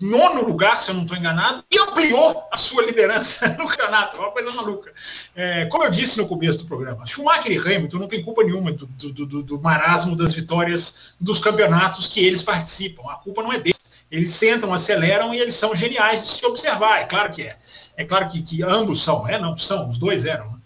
[0.00, 4.16] nono lugar, se eu não estou enganado, e ampliou a sua liderança no campeonato.
[4.16, 4.92] É uma coisa maluca.
[5.36, 8.72] É, como eu disse no começo do programa, Schumacher e Hamilton não tem culpa nenhuma
[8.72, 13.10] do, do, do, do, marasmo das vitórias dos campeonatos que eles participam.
[13.10, 13.78] A culpa não é deles.
[14.10, 17.02] Eles sentam, aceleram e eles são geniais de se observar.
[17.02, 17.56] É claro que é.
[17.96, 19.28] É claro que, que ambos são.
[19.28, 19.88] É, não, são.
[19.88, 20.58] Os dois eram.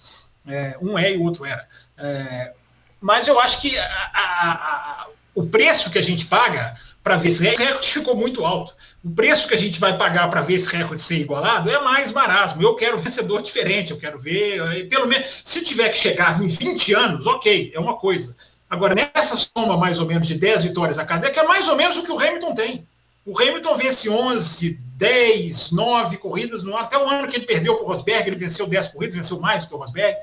[0.46, 1.66] É, um é e o outro era.
[1.98, 2.52] É,
[3.00, 7.28] mas eu acho que a, a, a, o preço que a gente paga para ver
[7.28, 8.74] esse recorde ficou muito alto.
[9.04, 12.10] O preço que a gente vai pagar para ver esse recorde ser igualado é mais
[12.10, 12.62] marasmo.
[12.62, 16.42] Eu quero um vencedor diferente, eu quero ver, eh, pelo menos, se tiver que chegar
[16.42, 18.34] em 20 anos, ok, é uma coisa.
[18.70, 21.68] Agora, nessa soma mais ou menos de 10 vitórias a cada, é que é mais
[21.68, 22.88] ou menos o que o Hamilton tem.
[23.26, 26.84] O Hamilton vence 11, 10, 9 corridas no ano.
[26.84, 29.66] Até o ano que ele perdeu para o Rosberg, ele venceu 10 corridas, venceu mais
[29.66, 30.16] que o Rosberg.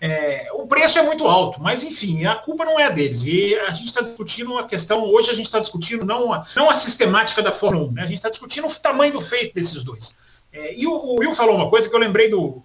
[0.00, 3.24] É, o preço é muito alto, mas enfim, a culpa não é deles.
[3.24, 6.70] E a gente está discutindo uma questão, hoje a gente está discutindo não a, não
[6.70, 8.02] a sistemática da Fórmula 1, né?
[8.02, 10.14] a gente está discutindo o tamanho do feito desses dois.
[10.52, 12.62] É, e o, o, Will falou uma coisa que eu lembrei do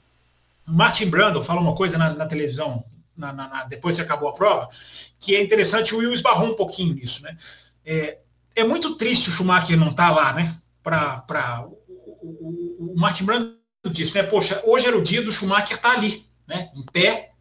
[0.65, 2.85] Martin Brandon, falou uma coisa na, na televisão,
[3.17, 4.69] na, na, depois que acabou a prova,
[5.19, 7.23] que é interessante, o Will esbarrou um pouquinho nisso.
[7.23, 7.35] Né?
[7.83, 8.19] É,
[8.55, 10.55] é muito triste o Schumacher não estar tá lá, né?
[10.83, 13.55] Para o, o, o Martin Brandon
[13.91, 14.21] disse, né?
[14.21, 17.31] Poxa, hoje era o dia do Schumacher estar tá ali né, em pé,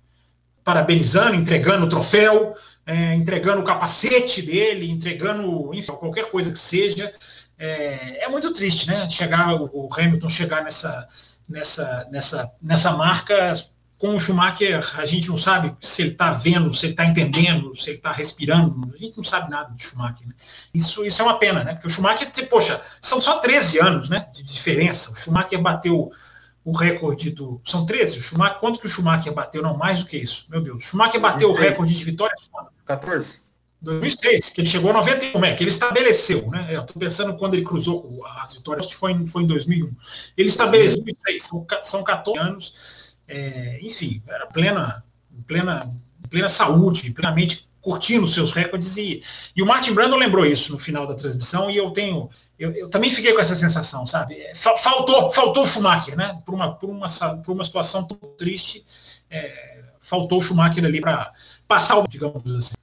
[0.65, 2.55] parabenizando, entregando o troféu,
[2.87, 7.13] é, entregando o capacete dele, entregando, enfim, qualquer coisa que seja.
[7.59, 9.09] É, é muito triste, né?
[9.09, 11.07] Chegar o, Hamilton chegar nessa,
[11.49, 13.55] nessa, nessa, nessa marca
[14.03, 17.77] com o Schumacher, a gente não sabe se ele está vendo, se ele está entendendo,
[17.77, 20.27] se ele está respirando, a gente não sabe nada do Schumacher.
[20.27, 20.35] Né?
[20.75, 21.75] Isso, isso é uma pena, né?
[21.75, 25.13] Porque o Schumacher, poxa, são só 13 anos né, de diferença.
[25.13, 26.11] O Schumacher bateu
[26.65, 27.61] o recorde do.
[27.65, 28.19] São 13?
[28.19, 29.63] O Schumacher, quanto que o Schumacher bateu?
[29.63, 30.47] Não, mais do que isso.
[30.49, 30.85] Meu Deus.
[30.85, 31.59] O Schumacher bateu 2006.
[31.59, 32.51] o recorde de vitórias.
[32.87, 33.43] 14.
[33.83, 36.69] 2006, que ele chegou a 91, é, que ele estabeleceu, né?
[36.71, 39.91] Eu estou pensando quando ele cruzou as vitórias, acho que foi em, foi em 2001.
[40.37, 45.05] Ele estabeleceu 2006, são, são 14 anos, é, enfim, era plena,
[45.49, 45.93] plena,
[46.31, 49.23] plena saúde, plenamente curtindo seus recordes e,
[49.55, 52.89] e o Martin Brandon lembrou isso no final da transmissão e eu tenho eu, eu
[52.89, 54.41] também fiquei com essa sensação sabe?
[54.41, 56.39] É, faltou faltou o Schumacher né?
[56.47, 57.09] Por uma por uma
[57.45, 58.85] por uma situação tão triste
[59.29, 61.33] é, faltou o Schumacher ali para
[61.67, 62.75] passar o digamos assim.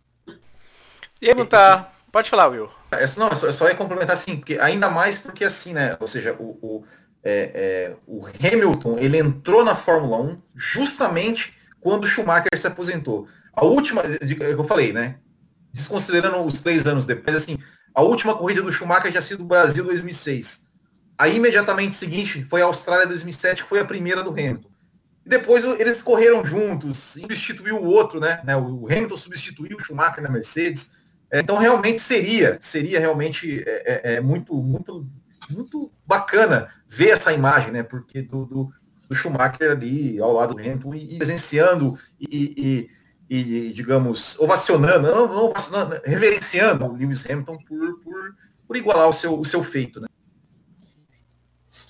[1.19, 2.69] Perguntar pode falar Will.
[2.91, 6.33] É, não só, só ia complementar assim porque ainda mais porque assim né ou seja
[6.33, 6.83] o, o,
[7.23, 13.29] é, é, o Hamilton ele entrou na Fórmula 1 justamente quando o Schumacher se aposentou
[13.59, 15.17] a última, eu falei, né?
[15.73, 17.57] Desconsiderando os três anos depois, assim,
[17.93, 20.65] a última corrida do Schumacher já sido Brasil 2006.
[21.17, 24.69] Aí imediatamente seguinte foi a Austrália 2007, que foi a primeira do Hamilton.
[25.25, 28.41] E depois eles correram juntos, substituiu o outro, né?
[28.45, 30.91] né o Hamilton substituiu o Schumacher na Mercedes.
[31.29, 35.05] É, então realmente seria, seria realmente é, é, é, muito, muito,
[35.49, 37.83] muito bacana ver essa imagem, né?
[37.83, 38.73] Porque do, do,
[39.09, 42.98] do Schumacher ali ao lado do Hamilton e, e presenciando e, e
[43.29, 48.35] e, digamos, ovacionando, não, não ovacionando, reverenciando o Lewis Hamilton por, por,
[48.67, 50.01] por igualar o seu, o seu feito.
[50.01, 50.07] Né?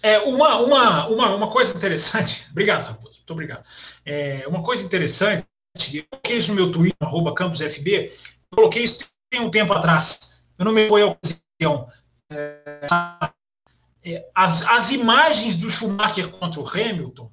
[0.03, 3.63] É, uma, uma, uma, uma coisa interessante, obrigado, Raposo, muito obrigado.
[4.05, 5.45] É, uma coisa interessante,
[5.93, 8.11] eu coloquei isso no meu Twitter, arroba campusfb,
[8.51, 11.87] coloquei isso tem um tempo atrás, eu não me foi a ocasião.
[12.31, 17.31] É, as, as imagens do Schumacher contra o Hamilton,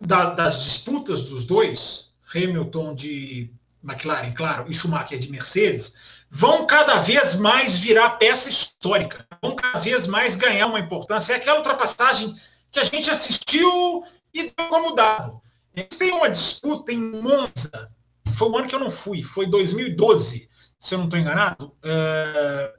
[0.00, 3.50] da, das disputas dos dois, Hamilton de
[3.82, 5.92] McLaren, claro, e Schumacher de Mercedes,
[6.30, 11.32] vão cada vez mais virar peça histórica, vão cada vez mais ganhar uma importância.
[11.32, 12.34] É aquela ultrapassagem
[12.70, 15.40] que a gente assistiu e deu como dado.
[15.74, 17.90] Eles têm uma disputa em Monza,
[18.34, 21.72] foi um ano que eu não fui, foi 2012, se eu não estou enganado.
[21.82, 22.74] É...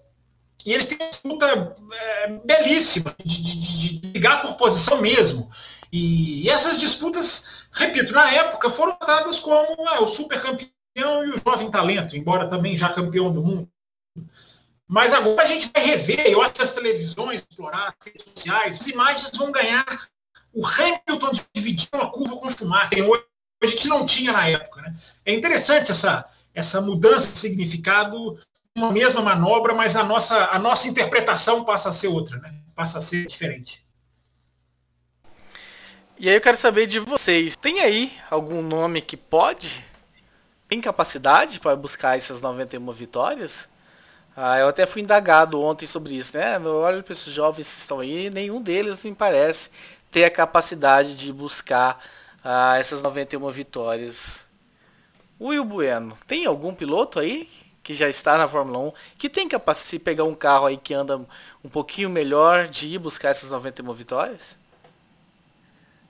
[0.65, 5.49] E eles têm uma disputa é, belíssima de, de, de, ligar por posição mesmo.
[5.91, 11.37] E essas disputas, repito, na época foram dadas como ah, o super campeão e o
[11.37, 13.69] jovem talento, embora também já campeão do mundo.
[14.87, 18.77] Mas agora a gente vai rever, eu acho que as televisões explorar, as redes sociais,
[18.77, 19.85] as imagens vão ganhar
[20.53, 24.81] o Hamilton dividindo a curva com o Schumacher, hoje que não tinha na época.
[24.81, 24.95] Né?
[25.25, 28.35] É interessante essa, essa mudança de significado,
[28.75, 32.55] uma mesma manobra, mas a nossa, a nossa interpretação passa a ser outra, né?
[32.75, 33.85] passa a ser diferente.
[36.21, 39.85] E aí eu quero saber de vocês, tem aí algum nome que pode,
[40.67, 43.69] tem capacidade para buscar essas 91 vitórias?
[44.35, 46.59] Ah, eu até fui indagado ontem sobre isso, né?
[46.59, 49.69] Olha para esses jovens que estão aí, nenhum deles me parece
[50.11, 52.03] ter a capacidade de buscar
[52.43, 54.45] ah, essas 91 vitórias.
[55.39, 57.49] Will Bueno, tem algum piloto aí
[57.81, 60.93] que já está na Fórmula 1 que tem capacidade de pegar um carro aí que
[60.93, 61.15] anda
[61.63, 64.58] um pouquinho melhor de ir buscar essas 91 vitórias?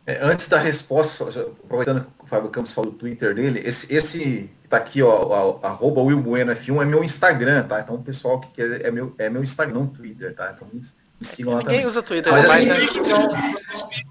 [0.09, 1.23] É, antes da resposta,
[1.63, 6.01] aproveitando que o Fábio Campos falou do Twitter dele, esse, esse tá aqui, ó, arroba
[6.01, 7.79] Will Bueno F1 é meu Instagram, tá?
[7.79, 10.51] Então o pessoal que quer é meu, é meu Instagram, não Twitter, tá?
[10.55, 10.91] Então me, me
[11.21, 11.85] sigam lá Ninguém também.
[11.85, 14.03] usa Twitter, mas, mas, assim,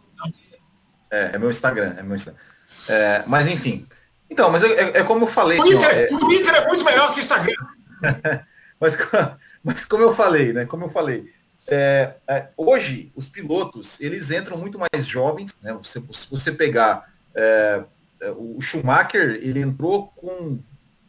[1.10, 2.40] é, é meu Instagram, é meu Instagram.
[2.88, 3.84] É, mas enfim.
[4.30, 5.58] Então, mas é, é como eu falei.
[5.58, 6.16] Twitter, assim, ó, é...
[6.16, 7.56] o Twitter é muito melhor que o Instagram.
[8.78, 8.96] mas,
[9.64, 10.64] mas como eu falei, né?
[10.64, 11.28] Como eu falei,
[11.70, 15.74] é, é, hoje os pilotos eles entram muito mais jovens, né?
[15.74, 17.84] Você, se você pegar é,
[18.20, 20.58] é, o Schumacher, ele entrou com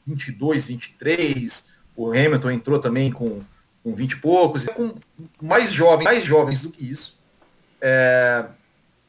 [0.06, 3.42] 22, 23, o Hamilton entrou também com,
[3.82, 4.94] com 20 e poucos, com
[5.42, 7.18] mais jovens, mais jovens do que isso,
[7.80, 8.46] é,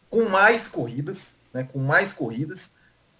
[0.08, 2.70] com mais corridas, né, com mais corridas,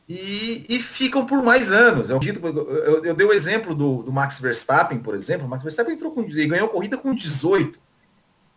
[0.09, 2.11] e, e, ficam por mais anos.
[2.11, 5.47] Eu, eu, eu dei o exemplo do, do, Max Verstappen, por exemplo.
[5.47, 7.79] O Max Verstappen entrou com, ele ganhou corrida com 18.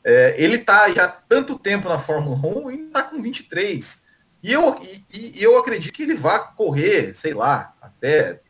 [0.03, 4.03] É, ele está já tanto tempo na Fórmula 1 e está com 23.
[4.41, 4.77] E eu,
[5.13, 8.41] e, e eu acredito que ele vá correr, sei lá, até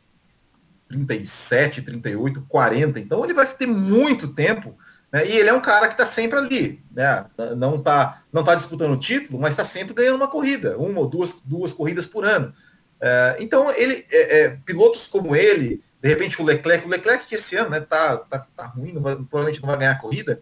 [0.88, 2.98] 37, 38, 40.
[2.98, 4.76] Então ele vai ter muito tempo.
[5.12, 5.26] Né?
[5.28, 6.82] E ele é um cara que está sempre ali.
[6.90, 7.24] Né?
[7.56, 11.08] Não está não tá disputando o título, mas está sempre ganhando uma corrida, uma ou
[11.08, 12.52] duas, duas corridas por ano.
[13.00, 17.34] É, então, ele, é, é, pilotos como ele, de repente o Leclerc, o Leclerc que
[17.34, 20.40] esse ano né, tá, tá, tá ruim, não vai, provavelmente não vai ganhar a corrida,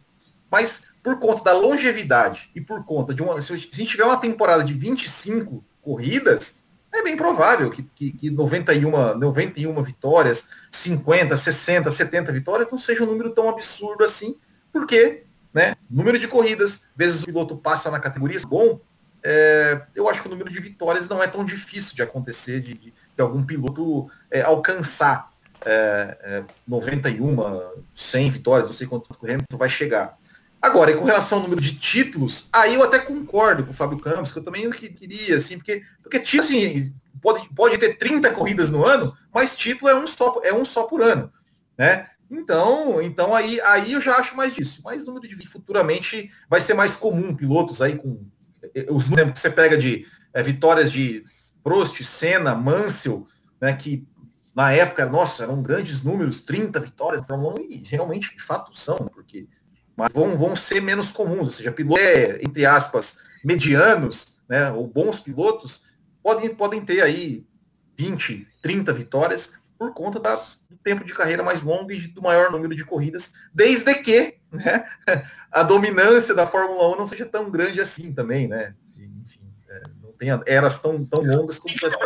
[0.50, 3.40] mas por conta da longevidade e por conta de uma.
[3.42, 8.30] Se a gente tiver uma temporada de 25 corridas, é bem provável que, que, que
[8.30, 14.36] 91, 91 vitórias, 50, 60, 70 vitórias não seja um número tão absurdo assim,
[14.72, 18.80] porque né, número de corridas, vezes o piloto passa na categoria bom,
[19.22, 22.74] é, eu acho que o número de vitórias não é tão difícil de acontecer, de,
[22.74, 25.30] de, de algum piloto é, alcançar
[25.64, 30.18] é, 91, é, 100 vitórias, não sei quanto o Hamilton vai chegar.
[30.62, 33.98] Agora, e com relação ao número de títulos, aí eu até concordo com o Fábio
[33.98, 38.86] Campos, que eu também queria, assim, porque, porque assim, pode, pode ter 30 corridas no
[38.86, 41.32] ano, mas título é um só, é um só por ano,
[41.76, 42.06] né?
[42.30, 44.80] Então, então aí, aí eu já acho mais disso.
[44.84, 48.24] Mas número de futuramente vai ser mais comum, pilotos aí com
[48.88, 51.24] os números que você pega de é, vitórias de
[51.62, 53.26] Prost, Senna, Mansell,
[53.60, 54.06] né, que
[54.54, 59.48] na época, nossa, eram grandes números, 30 vitórias 1, e realmente, de fato, são, porque
[59.96, 62.02] mas vão, vão ser menos comuns, ou seja, pilotos,
[62.40, 65.82] entre aspas, medianos, né, ou bons pilotos,
[66.22, 67.46] podem, podem ter aí
[67.96, 70.36] 20, 30 vitórias por conta da,
[70.70, 74.86] do tempo de carreira mais longo e do maior número de corridas, desde que né,
[75.50, 78.74] a dominância da Fórmula 1 não seja tão grande assim também, né?
[78.96, 81.98] Enfim, é, não tem eras tão, tão longas como essa.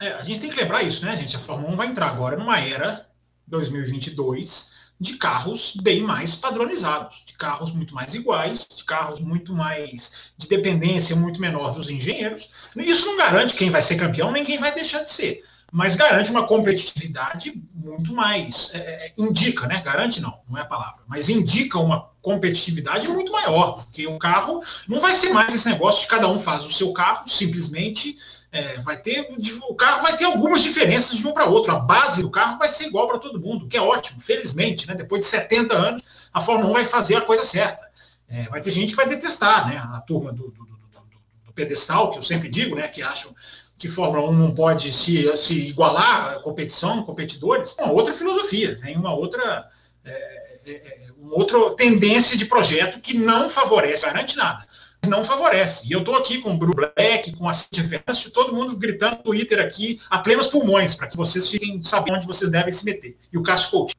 [0.00, 1.36] É, a gente tem que lembrar isso, né, gente?
[1.36, 3.06] A Fórmula 1 vai entrar agora numa era
[3.46, 10.12] 2022 de carros bem mais padronizados, de carros muito mais iguais, de carros muito mais
[10.36, 12.50] de dependência muito menor dos engenheiros.
[12.76, 16.30] Isso não garante quem vai ser campeão nem quem vai deixar de ser, mas garante
[16.30, 19.80] uma competitividade muito mais, é, é indica, né?
[19.80, 24.62] Garante não, não é a palavra, mas indica uma competitividade muito maior, porque o carro
[24.86, 28.18] não vai ser mais esse negócio de cada um faz o seu carro, simplesmente
[28.52, 29.28] é, vai ter,
[29.68, 31.72] o carro vai ter algumas diferenças de um para outro.
[31.72, 34.88] A base do carro vai ser igual para todo mundo, que é ótimo, felizmente.
[34.88, 34.94] Né?
[34.94, 36.02] Depois de 70 anos,
[36.32, 37.88] a Fórmula 1 vai fazer a coisa certa.
[38.28, 39.76] É, vai ter gente que vai detestar, né?
[39.76, 41.02] A turma do, do, do,
[41.46, 42.86] do, pedestal, que eu sempre digo, né?
[42.86, 43.34] Que acham
[43.76, 47.74] que Fórmula 1 não pode se, se igualar à competição, competidores.
[47.78, 49.68] Uma outra filosofia, tem uma outra,
[50.04, 54.64] é, é, é, uma outra tendência de projeto que não favorece, garante nada
[55.06, 55.86] não favorece.
[55.86, 59.16] E eu estou aqui com o Bruno Black, com a Cintia Fernandes, todo mundo gritando
[59.16, 62.84] no Twitter aqui a plenos pulmões, para que vocês fiquem sabendo onde vocês devem se
[62.84, 63.16] meter.
[63.32, 63.94] E o Cássio Coach.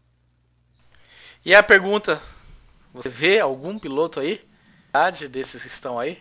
[1.44, 2.22] E a pergunta,
[2.94, 4.42] você vê algum piloto aí?
[5.32, 6.20] Desses que estão aí?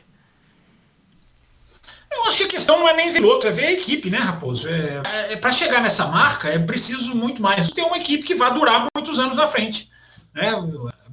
[2.13, 4.19] Eu acho que a questão não é nem ver piloto, é ver a equipe, né,
[4.19, 4.69] Raposo?
[4.69, 7.69] É, é, é para chegar nessa marca é preciso muito mais.
[7.69, 9.89] Ter uma equipe que vai durar muitos anos na frente.
[10.35, 10.53] Né?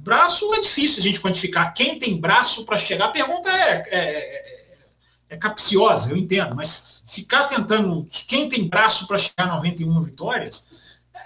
[0.08, 1.74] Braço é difícil a gente quantificar.
[1.74, 3.04] Quem tem braço para chegar?
[3.04, 4.64] A pergunta é, é, é,
[5.28, 10.66] é capciosa, eu entendo, mas ficar tentando quem tem braço para chegar a 91 vitórias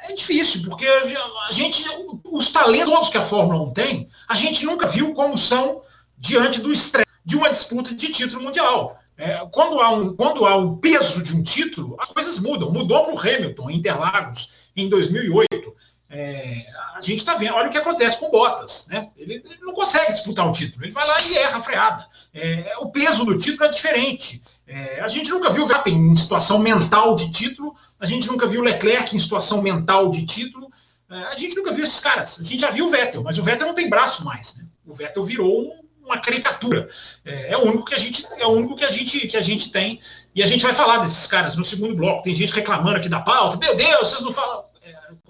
[0.02, 1.84] é difícil, porque a gente,
[2.24, 5.80] os talentos que a Fórmula 1 tem, a gente nunca viu como são
[6.18, 8.98] diante do estresse de uma disputa de título mundial.
[9.16, 12.72] É, quando, há um, quando há um peso de um título, as coisas mudam.
[12.72, 15.72] Mudou para o Hamilton, em Interlagos, em 2008.
[16.14, 18.84] É, a gente está vendo, olha o que acontece com Bottas.
[18.86, 19.10] Né?
[19.16, 22.06] Ele, ele, não consegue disputar um título, ele vai lá e erra a freada.
[22.34, 24.42] É, o peso do título é diferente.
[24.66, 28.46] É, a gente nunca viu o Verstappen em situação mental de título, a gente nunca
[28.46, 30.70] viu o Leclerc em situação mental de título,
[31.10, 32.38] é, a gente nunca viu esses caras.
[32.38, 34.54] A gente já viu o Vettel, mas o Vettel não tem braço mais.
[34.54, 34.66] Né?
[34.86, 36.88] O Vettel virou um uma caricatura.
[37.24, 39.40] É, é, o único que a gente é o único que a gente que a
[39.40, 40.00] gente tem
[40.34, 42.22] e a gente vai falar desses caras no segundo bloco.
[42.22, 43.56] Tem gente reclamando aqui da pauta.
[43.56, 44.61] Meu Deus, vocês não falam.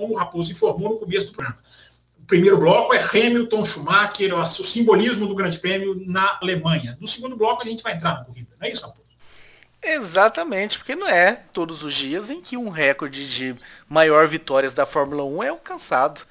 [0.03, 1.59] Como o Raposo informou no começo do programa.
[2.19, 6.99] O primeiro bloco é Hamilton, Schumacher, o, simbolismo do Grande Prêmio na Alemanha.
[7.01, 8.49] No segundo bloco a gente vai entrar na corrida.
[8.59, 9.07] Não é isso, Raposo?
[9.81, 13.55] Exatamente, porque não é todos os dias em que um recorde de
[13.89, 16.23] maior vitórias da Fórmula 1 é alcançado.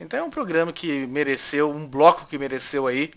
[0.00, 3.12] Então é um programa que mereceu, um bloco que mereceu aí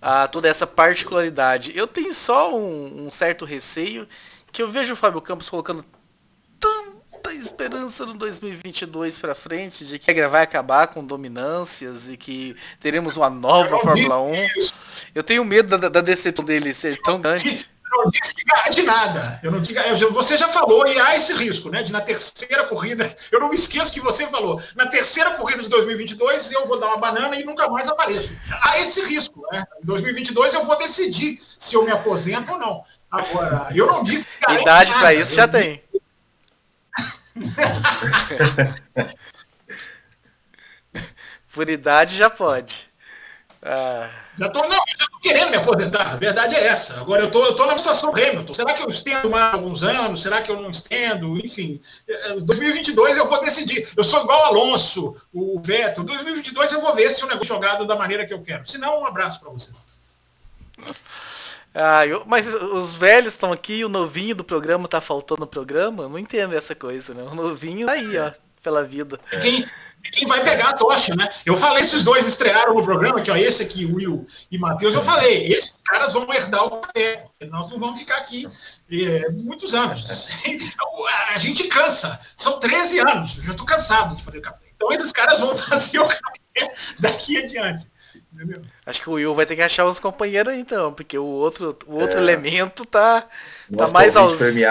[0.00, 1.70] a toda essa particularidade.
[1.76, 4.08] Eu tenho só um, um, certo receio
[4.50, 5.84] que eu vejo o Fábio Campos colocando
[7.42, 13.16] esperança no 2022 para frente de que a vai acabar com dominâncias e que teremos
[13.16, 14.34] uma nova Fórmula 1.
[15.14, 19.38] Eu tenho medo da, da decepção dele ser tão grande não disse que garante nada.
[19.42, 19.80] Eu não digo,
[20.12, 21.82] você já falou e há esse risco, né?
[21.82, 25.68] De na terceira corrida, eu não me esqueço que você falou, na terceira corrida de
[25.68, 28.32] 2022 eu vou dar uma banana e nunca mais apareço.
[28.62, 29.64] Há esse risco, né?
[29.82, 32.82] Em 2022 eu vou decidir se eu me aposento ou não.
[33.10, 35.82] Agora, eu não disse que idade para isso já tem.
[41.52, 42.90] Por idade já pode.
[43.62, 44.08] Ah.
[44.38, 46.98] Já tô, não, já tô querendo me aposentar, a verdade é essa.
[46.98, 48.54] Agora eu tô, eu tô na situação Hamilton.
[48.54, 50.22] Será que eu estendo mais alguns anos?
[50.22, 51.38] Será que eu não estendo?
[51.38, 51.80] Enfim,
[52.40, 53.88] 2022 é, eu vou decidir.
[53.96, 56.02] Eu sou igual Alonso, o Vettel.
[56.02, 58.66] 2022 eu vou ver se o negócio é jogado da maneira que eu quero.
[58.66, 59.86] Se não, um abraço para vocês.
[61.74, 66.08] Ah, eu, mas os velhos estão aqui, o novinho do programa tá faltando no programa?
[66.08, 67.22] Não entendo essa coisa, né?
[67.22, 68.30] O novinho tá aí, ó,
[68.62, 69.18] pela vida.
[69.40, 69.66] Quem,
[70.10, 71.30] quem vai pegar a tocha, né?
[71.46, 75.02] Eu falei, esses dois estrearam no programa, que ó, esse aqui, Will e Matheus, eu
[75.02, 77.24] falei, esses caras vão herdar o café.
[77.48, 78.46] Nós não vamos ficar aqui
[78.90, 80.28] é, muitos anos.
[81.34, 82.18] A gente cansa.
[82.36, 83.36] São 13 anos.
[83.38, 84.66] Eu já estou cansado de fazer café.
[84.74, 87.90] Então esses caras vão fazer o café daqui adiante.
[88.32, 88.62] Entendeu?
[88.86, 91.76] Acho que o Will vai ter que achar uns companheiros aí, então, porque o outro,
[91.86, 92.22] o outro é.
[92.22, 93.26] elemento tá,
[93.76, 94.64] tá mais ausente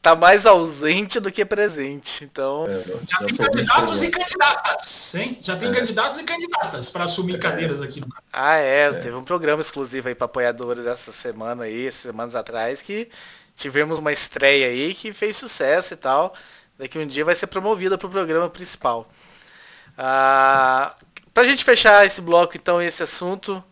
[0.00, 2.24] tá mais ausente do que presente.
[2.24, 2.66] Então.
[2.68, 5.38] É, já tem candidatos e candidatas, hein?
[5.42, 5.74] Já tem é.
[5.74, 7.38] candidatos e candidatas para assumir é.
[7.38, 8.92] cadeiras aqui no Ah, é, é.
[8.92, 13.08] Teve um programa exclusivo aí para apoiadores essa semana aí, semanas atrás, que
[13.56, 16.34] tivemos uma estreia aí que fez sucesso e tal.
[16.78, 19.08] Daqui um dia vai ser promovida para o programa principal.
[19.96, 20.94] Ah,
[21.38, 23.62] para a gente fechar esse bloco, então, esse assunto,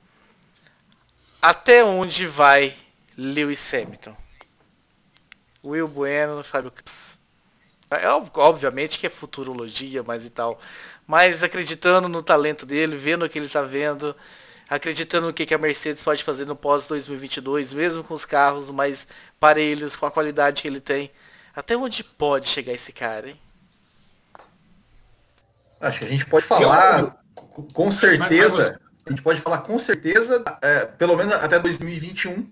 [1.42, 2.72] até onde vai
[3.18, 4.16] Lewis Hamilton?
[5.64, 7.18] Will Bueno, Fábio Campos.
[7.90, 10.60] É, obviamente que é futurologia, mas e tal.
[11.08, 14.14] Mas acreditando no talento dele, vendo o que ele está vendo,
[14.70, 18.70] acreditando no que, que a Mercedes pode fazer no pós 2022, mesmo com os carros
[18.70, 19.08] mais
[19.40, 21.10] parelhos, com a qualidade que ele tem.
[21.52, 23.40] Até onde pode chegar esse cara, hein?
[25.80, 27.25] Acho que a gente pode falar
[27.62, 28.80] com certeza.
[29.04, 32.48] A gente pode falar com certeza, é, pelo menos até 2021,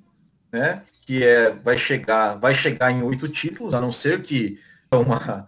[0.52, 0.82] né?
[1.04, 4.58] que é, vai chegar vai chegar em oito títulos, a não ser que
[4.92, 5.46] uma,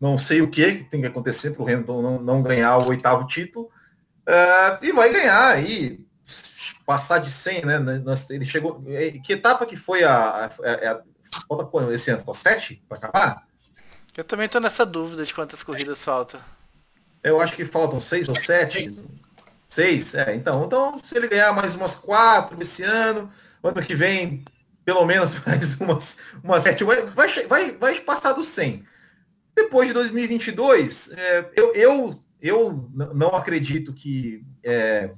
[0.00, 3.26] não sei o que tem que acontecer para o Hamilton não, não ganhar o oitavo
[3.26, 3.66] título,
[4.28, 6.00] uh, e vai ganhar aí,
[6.86, 8.02] passar de 100, né?
[8.30, 8.82] Ele chegou.
[8.86, 10.46] É, que etapa que foi a.
[10.46, 11.02] a,
[11.48, 12.20] falta quando esse ano?
[12.20, 13.46] Ficou sete para acabar?
[14.16, 16.40] Eu também estou nessa dúvida de quantas corridas falta.
[17.22, 18.90] Eu acho que faltam seis ou sete.
[19.68, 20.34] Seis, é.
[20.34, 23.30] Então, então, se ele ganhar mais umas quatro esse ano,
[23.62, 24.44] ano que vem
[24.84, 28.84] pelo menos mais umas, umas sete, vai, vai, vai, vai passar do 100.
[29.54, 35.10] Depois de 2022, é, eu, eu, eu não acredito que, é,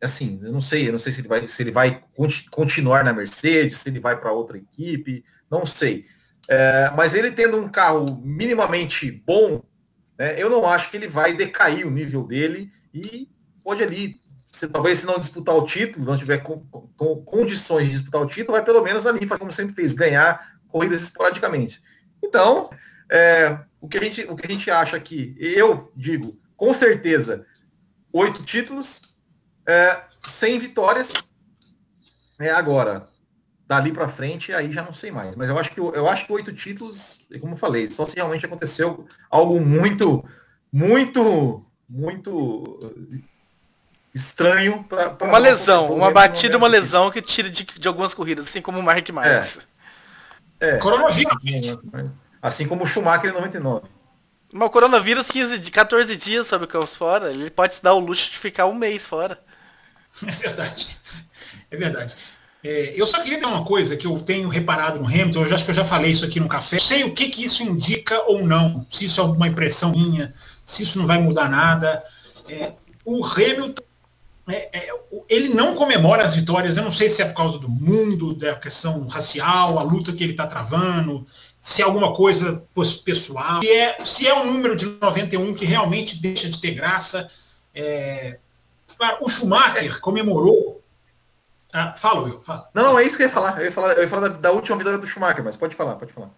[0.00, 2.02] assim, eu não sei, eu não sei se ele vai, se ele vai
[2.50, 6.06] continuar na Mercedes, se ele vai para outra equipe, não sei.
[6.48, 9.62] É, mas ele tendo um carro minimamente bom,
[10.20, 13.26] né, eu não acho que ele vai decair o nível dele e
[13.64, 14.20] pode ali
[14.52, 16.60] se talvez se não disputar o título, não tiver com,
[16.94, 21.04] com, condições de disputar o título, vai pelo menos ali, como sempre fez, ganhar corridas
[21.04, 21.82] esporadicamente.
[22.22, 22.68] Então,
[23.10, 27.46] é, o, que a gente, o que a gente acha aqui, eu digo, com certeza,
[28.12, 29.00] oito títulos,
[29.66, 31.12] é, 100 vitórias.
[32.38, 33.08] É agora,
[33.70, 35.36] dali para frente, aí já não sei mais.
[35.36, 38.44] Mas eu acho que eu acho que oito títulos, como eu falei, só se realmente
[38.44, 40.24] aconteceu algo muito,
[40.72, 42.92] muito, muito
[44.12, 48.60] estranho para uma lesão, uma batida, uma lesão que tira de, de algumas corridas, assim
[48.60, 49.60] como o Mark Marques.
[50.58, 50.70] É.
[50.70, 50.78] é.
[50.78, 51.32] Coronavírus.
[51.32, 52.10] Assim,
[52.42, 53.86] assim como o Schumacher em 99.
[54.52, 57.94] Mas o coronavírus 15, de 14 dias sobre o caos fora, ele pode se dar
[57.94, 59.38] o luxo de ficar um mês fora.
[60.26, 60.98] É verdade.
[61.70, 62.16] É verdade.
[62.62, 65.64] É, eu só queria dizer uma coisa que eu tenho reparado no Hamilton, eu acho
[65.64, 66.76] que eu já falei isso aqui no café.
[66.76, 70.34] Não sei o que, que isso indica ou não, se isso é uma impressão minha,
[70.64, 72.02] se isso não vai mudar nada.
[72.48, 72.72] É,
[73.04, 73.82] o Hamilton,
[74.48, 74.90] é, é
[75.28, 78.54] ele não comemora as vitórias, eu não sei se é por causa do mundo, da
[78.54, 81.26] questão racial, a luta que ele está travando,
[81.58, 82.62] se é alguma coisa
[83.04, 87.26] pessoal, se é, se é um número de 91 que realmente deixa de ter graça.
[87.74, 88.38] É,
[89.20, 90.79] o Schumacher comemorou
[91.72, 92.68] ah, fala, Will, fala.
[92.74, 93.58] Não, não, é isso que eu ia falar.
[93.58, 95.96] Eu ia falar, eu ia falar da, da, última vitória do Schumacher, mas pode falar,
[95.96, 96.30] pode falar.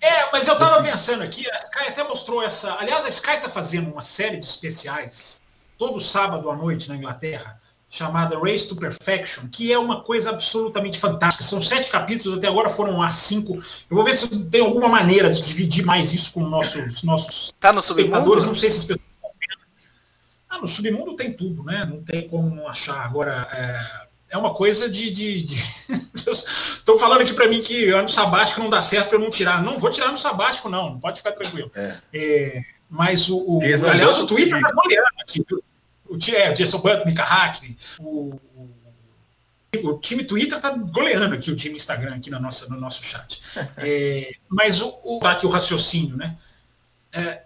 [0.00, 2.74] É, mas eu tava pensando aqui, a Sky até mostrou essa.
[2.74, 5.40] Aliás, a Sky tá fazendo uma série de especiais
[5.78, 7.58] todo sábado à noite na Inglaterra,
[7.88, 11.42] chamada Race to Perfection, que é uma coisa absolutamente fantástica.
[11.42, 13.54] São sete capítulos, até agora foram a cinco.
[13.54, 17.72] Eu vou ver se tem alguma maneira de dividir mais isso com nossos, nossos tá
[17.72, 18.44] no espectadores.
[18.44, 19.04] Não sei se as pessoas.
[20.50, 21.84] Ah, no submundo tem tudo, né?
[21.84, 23.04] Não tem como achar.
[23.04, 24.03] Agora, é
[24.34, 25.12] é uma coisa de.
[25.12, 25.46] de,
[26.14, 29.62] Estão falando aqui para mim que ano sabático não dá certo para eu não tirar.
[29.62, 31.70] Não vou tirar no sabático, não, não pode ficar tranquilo.
[31.72, 31.98] É.
[32.12, 33.38] É, mas o.
[33.38, 35.40] o aliás, o Twitter está goleando aqui.
[36.08, 38.40] O, é, o Jason Button, Mika Hackney, o,
[39.84, 43.40] o time Twitter está goleando aqui o time Instagram aqui no nosso, no nosso chat.
[43.78, 46.36] É, mas o, o, aqui o raciocínio, né?
[47.12, 47.43] É,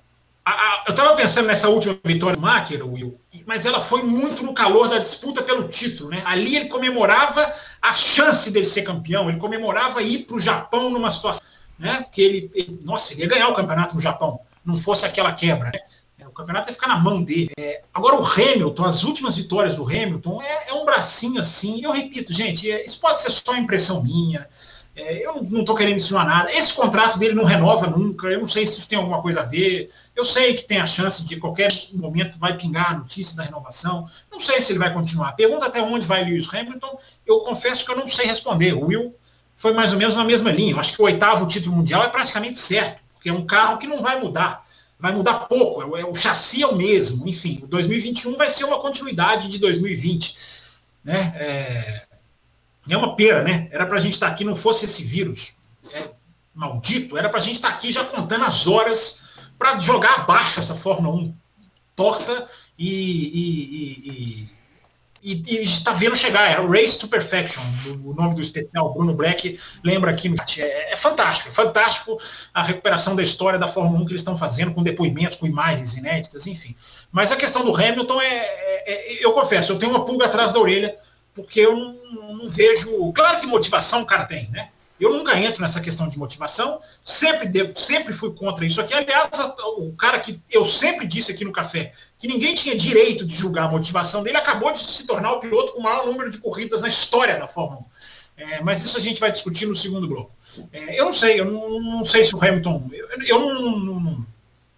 [0.49, 4.43] a, a, eu estava pensando nessa última vitória do Macker, Will, mas ela foi muito
[4.43, 6.11] no calor da disputa pelo título.
[6.11, 6.23] Né?
[6.25, 11.11] Ali ele comemorava a chance dele ser campeão, ele comemorava ir para o Japão numa
[11.11, 11.43] situação
[11.79, 15.33] né, que ele, ele, nossa, ele ia ganhar o campeonato no Japão, não fosse aquela
[15.33, 15.71] quebra.
[15.73, 15.81] Né?
[16.19, 17.53] É, o campeonato ia ficar na mão dele.
[17.59, 21.85] É, agora o Hamilton, as últimas vitórias do Hamilton, é, é um bracinho assim.
[21.85, 24.49] Eu repito, gente, é, isso pode ser só impressão minha.
[24.99, 26.53] É, eu não estou querendo insinuar nada.
[26.53, 28.27] Esse contrato dele não renova nunca.
[28.27, 29.89] Eu não sei se isso tem alguma coisa a ver.
[30.19, 34.05] Eu sei que tem a chance de qualquer momento vai pingar a notícia da renovação.
[34.29, 35.31] Não sei se ele vai continuar.
[35.35, 36.99] Pergunta até onde vai Lewis Hamilton.
[37.25, 38.73] Eu confesso que eu não sei responder.
[38.73, 39.15] O Will
[39.57, 40.73] foi mais ou menos na mesma linha.
[40.73, 43.87] Eu acho que o oitavo título mundial é praticamente certo, porque é um carro que
[43.87, 44.67] não vai mudar.
[44.99, 45.97] Vai mudar pouco.
[45.97, 47.29] É, o chassi é o mesmo.
[47.29, 50.35] Enfim, o 2021 vai ser uma continuidade de 2020.
[51.05, 51.33] Né?
[51.37, 52.07] É,
[52.91, 53.69] é uma pena, né?
[53.71, 55.53] Era para a gente estar tá aqui, não fosse esse vírus
[55.93, 56.09] é,
[56.53, 59.28] maldito, era para a gente estar tá aqui já contando as horas
[59.59, 61.35] para jogar abaixo essa Fórmula 1
[61.97, 62.49] torta
[62.79, 64.49] e, e,
[65.23, 66.51] e, e está vendo chegar.
[66.51, 67.63] É o Race to Perfection,
[68.05, 68.93] o nome do especial.
[68.93, 70.33] Bruno Black lembra aqui.
[70.59, 72.19] É, é fantástico, é fantástico
[72.55, 75.97] a recuperação da história da Fórmula 1 que eles estão fazendo, com depoimentos, com imagens
[75.97, 76.77] inéditas, enfim.
[77.11, 80.53] Mas a questão do Hamilton é, é, é eu confesso, eu tenho uma pulga atrás
[80.53, 80.97] da orelha
[81.35, 83.13] porque eu não, não, vejo.
[83.13, 84.71] Claro que motivação o cara tem, né?
[85.01, 88.93] Eu nunca entro nessa questão de motivação, sempre, devo, sempre fui contra isso aqui.
[88.93, 89.29] Aliás,
[89.77, 93.67] o cara que eu sempre disse aqui no café que ninguém tinha direito de julgar
[93.67, 96.83] a motivação dele, acabou de se tornar o piloto com o maior número de corridas
[96.83, 97.85] na história da Fórmula 1.
[98.39, 100.31] É, mas isso a gente vai discutir no segundo bloco.
[100.73, 102.89] É, eu não sei, eu não, não, sei se o Hamilton.
[102.93, 104.27] Eu, eu não, não,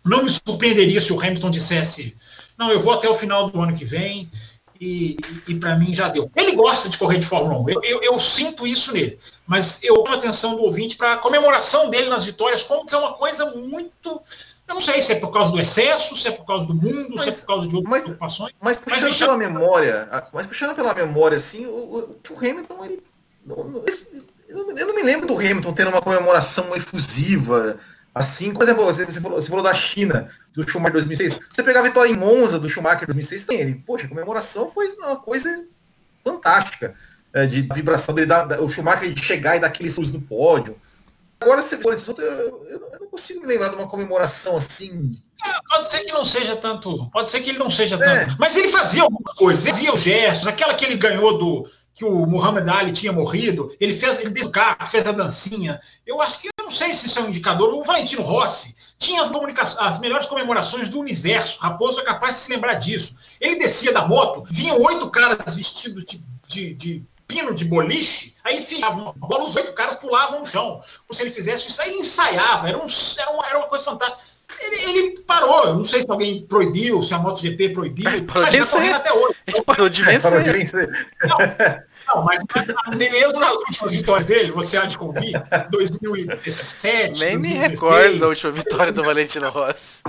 [0.04, 2.16] não me surpreenderia se o Hamilton dissesse:
[2.58, 4.30] não, eu vou até o final do ano que vem
[4.80, 6.30] e, e para mim já deu.
[6.34, 9.96] Ele gosta de correr de Fórmula 1, eu, eu, eu sinto isso nele, mas eu
[9.96, 13.12] tomo a atenção do ouvinte para a comemoração dele nas vitórias, como que é uma
[13.12, 14.22] coisa muito.
[14.66, 17.14] Eu não sei se é por causa do excesso, se é por causa do mundo,
[17.16, 18.54] mas, se é por causa de outras mas, preocupações.
[18.60, 23.02] Mas puxando mas pela memória, mas puxando pela memória, assim, o, o Hamilton, ele,
[24.48, 27.78] eu não me lembro do Hamilton tendo uma comemoração efusiva,
[28.14, 31.38] assim, por exemplo, você, você, falou, você falou da China do Schumacher 2006.
[31.50, 33.74] Você pegar a vitória em Monza do Schumacher 2006, tem ele.
[33.86, 35.66] Poxa, a comemoração foi uma coisa
[36.24, 36.94] fantástica.
[37.32, 40.20] É, de vibração dele, da, da, o Schumacher de chegar e dar aqueles luz no
[40.20, 40.76] pódio.
[41.40, 45.16] Agora, você falou eu, eu, eu, não consigo me lembrar de uma comemoração assim.
[45.42, 47.08] É, pode ser que não seja tanto.
[47.10, 48.24] Pode ser que ele não seja é.
[48.24, 48.36] tanto.
[48.38, 52.04] Mas ele fazia algumas coisas, ele fazia os gestos, aquela que ele ganhou do, que
[52.04, 55.80] o Muhammad Ali tinha morrido, ele fez, ele fez o carro, fez a dancinha.
[56.06, 57.74] Eu acho que não sei se isso é um indicador.
[57.74, 61.58] O Valentino Rossi tinha as, as melhores comemorações do universo.
[61.58, 63.16] Raposo é capaz de se lembrar disso.
[63.40, 68.56] Ele descia da moto, vinham oito caras vestidos de, de, de pino de boliche, aí
[68.56, 70.80] ele fiava uma bola, os oito caras pulavam no chão.
[71.06, 72.86] Como se ele fizesse isso, aí ensaiava, era, um,
[73.18, 74.18] era, uma, era uma coisa fantástica.
[74.60, 78.42] Ele, ele, parou, eu não sei se alguém proibiu, se a MotoGP proibiu, ele parou
[78.42, 79.36] mas de tá correndo até hoje.
[79.46, 79.90] Ele parou.
[80.22, 81.08] Parou de vencer.
[81.24, 81.38] Não,
[82.14, 82.42] não, mas
[82.88, 87.20] mesmo nas últimas vitórias dele, você há de convir, 2017.
[87.20, 90.02] Nem 2016, me recordo da última vitória do Valentino Rossi.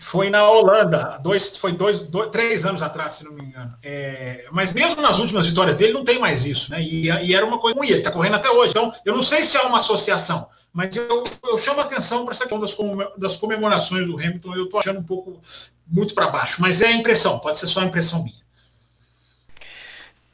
[0.00, 3.72] Foi na Holanda, dois, foi dois, dois, três anos atrás, se não me engano.
[3.82, 6.82] É, mas mesmo nas últimas vitórias dele, não tem mais isso, né?
[6.82, 8.72] E, e era uma coisa ruim, ele está correndo até hoje.
[8.72, 12.32] Então, eu não sei se há uma associação, mas eu, eu chamo a atenção para
[12.32, 12.76] essa questão das,
[13.16, 15.40] das comemorações do Hamilton, eu estou achando um pouco
[15.86, 16.60] muito para baixo.
[16.60, 18.41] Mas é a impressão, pode ser só a impressão minha.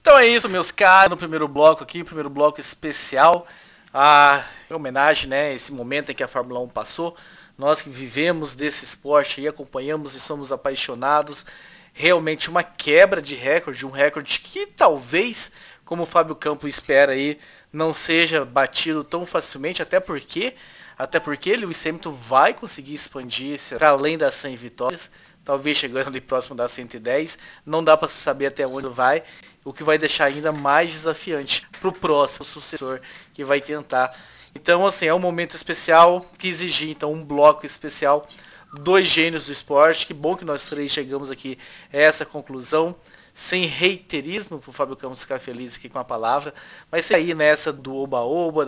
[0.09, 3.47] Então é isso, meus caros, no primeiro bloco aqui, primeiro bloco especial,
[3.93, 7.15] a homenagem, né, esse momento em que a Fórmula 1 passou.
[7.59, 11.45] Nós que vivemos desse esporte e acompanhamos e somos apaixonados,
[11.93, 15.53] realmente uma quebra de recorde, um recorde que talvez,
[15.85, 17.39] como o Fábio Campo espera aí,
[17.71, 20.55] não seja batido tão facilmente, até porque,
[20.97, 25.11] até porque Lewis Hamilton vai conseguir expandir para além das 100 vitórias,
[25.45, 29.23] talvez chegando ali próximo das 110, não dá para saber até onde vai,
[29.69, 33.01] o que vai deixar ainda mais desafiante para o próximo sucessor
[33.35, 34.15] que vai tentar
[34.55, 38.27] então, assim, é um momento especial que exigia então um bloco especial.
[38.73, 40.07] Dois gênios do esporte.
[40.07, 41.59] Que bom que nós três chegamos aqui
[41.93, 42.97] a essa conclusão.
[43.33, 46.53] Sem reiterismo, para o Fábio Campos ficar feliz aqui com a palavra.
[46.91, 48.67] Mas aí nessa do oba-oba,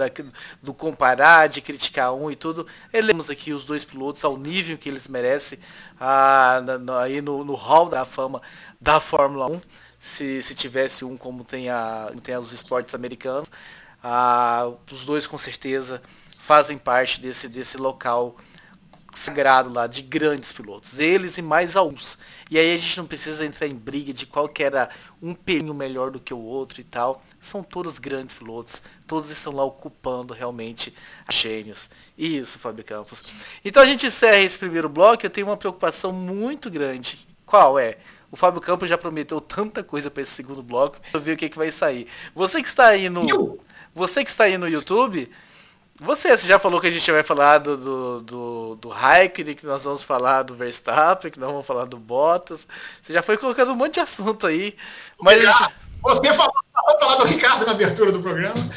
[0.63, 2.67] do comparar, de criticar um e tudo.
[2.93, 5.59] Elemos aqui os dois pilotos ao nível que eles merecem
[5.99, 6.63] ah,
[7.03, 8.41] aí no, no hall da fama
[8.81, 9.61] da Fórmula 1.
[10.01, 13.51] Se, se tivesse um como tem, a, tem os esportes americanos.
[14.03, 16.03] Ah, os dois com certeza
[16.39, 18.37] fazem parte desse, desse local
[19.15, 20.99] sagrado lá de grandes pilotos.
[20.99, 22.19] Eles e mais alguns.
[22.51, 24.89] E aí a gente não precisa entrar em briga de qual que era
[25.21, 27.23] um pelinho melhor do que o outro e tal.
[27.41, 28.83] São todos grandes pilotos.
[29.07, 30.95] Todos estão lá ocupando realmente
[31.29, 31.91] gênios.
[32.17, 33.23] Isso, Fábio Campos.
[33.65, 35.25] Então a gente encerra esse primeiro bloco.
[35.25, 37.19] Eu tenho uma preocupação muito grande.
[37.45, 37.99] Qual é?
[38.31, 40.99] O Fábio Campos já prometeu tanta coisa para esse segundo bloco.
[41.13, 42.07] Vamos ver o que, que vai sair.
[42.35, 43.59] Você que está aí no.
[43.95, 45.29] Você que está aí no YouTube,
[46.01, 49.85] você já falou que a gente vai falar do, do, do, do Raikkonen, que nós
[49.85, 52.67] vamos falar do Verstappen, que nós vamos falar do Bottas.
[53.03, 54.77] Você já foi colocando um monte de assunto aí.
[55.21, 55.73] Mas gente...
[56.03, 56.53] Você falou
[56.99, 58.71] falar do Ricardo na abertura do programa.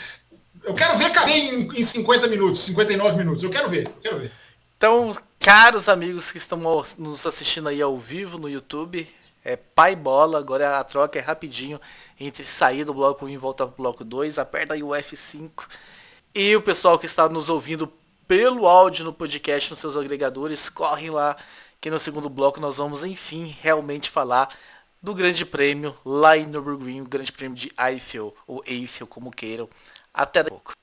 [0.63, 3.43] Eu quero ver caber em, em 50 minutos, 59 minutos.
[3.43, 4.31] Eu quero ver, eu quero ver.
[4.75, 6.59] Então, caros amigos que estão
[6.97, 9.07] nos assistindo aí ao vivo no YouTube,
[9.43, 11.79] é pai bola, agora a troca é rapidinho
[12.19, 15.67] entre sair do bloco 1 e voltar para o bloco 2, aperta aí o F5.
[16.33, 17.91] E o pessoal que está nos ouvindo
[18.27, 21.35] pelo áudio no podcast nos seus agregadores, correm lá
[21.81, 24.49] que no segundo bloco nós vamos enfim realmente falar
[25.01, 29.69] do Grande Prêmio lá em Nürburgring, o Grande Prêmio de Eiffel, ou Eiffel, como queiram.
[30.13, 30.82] Até daqui a pouco.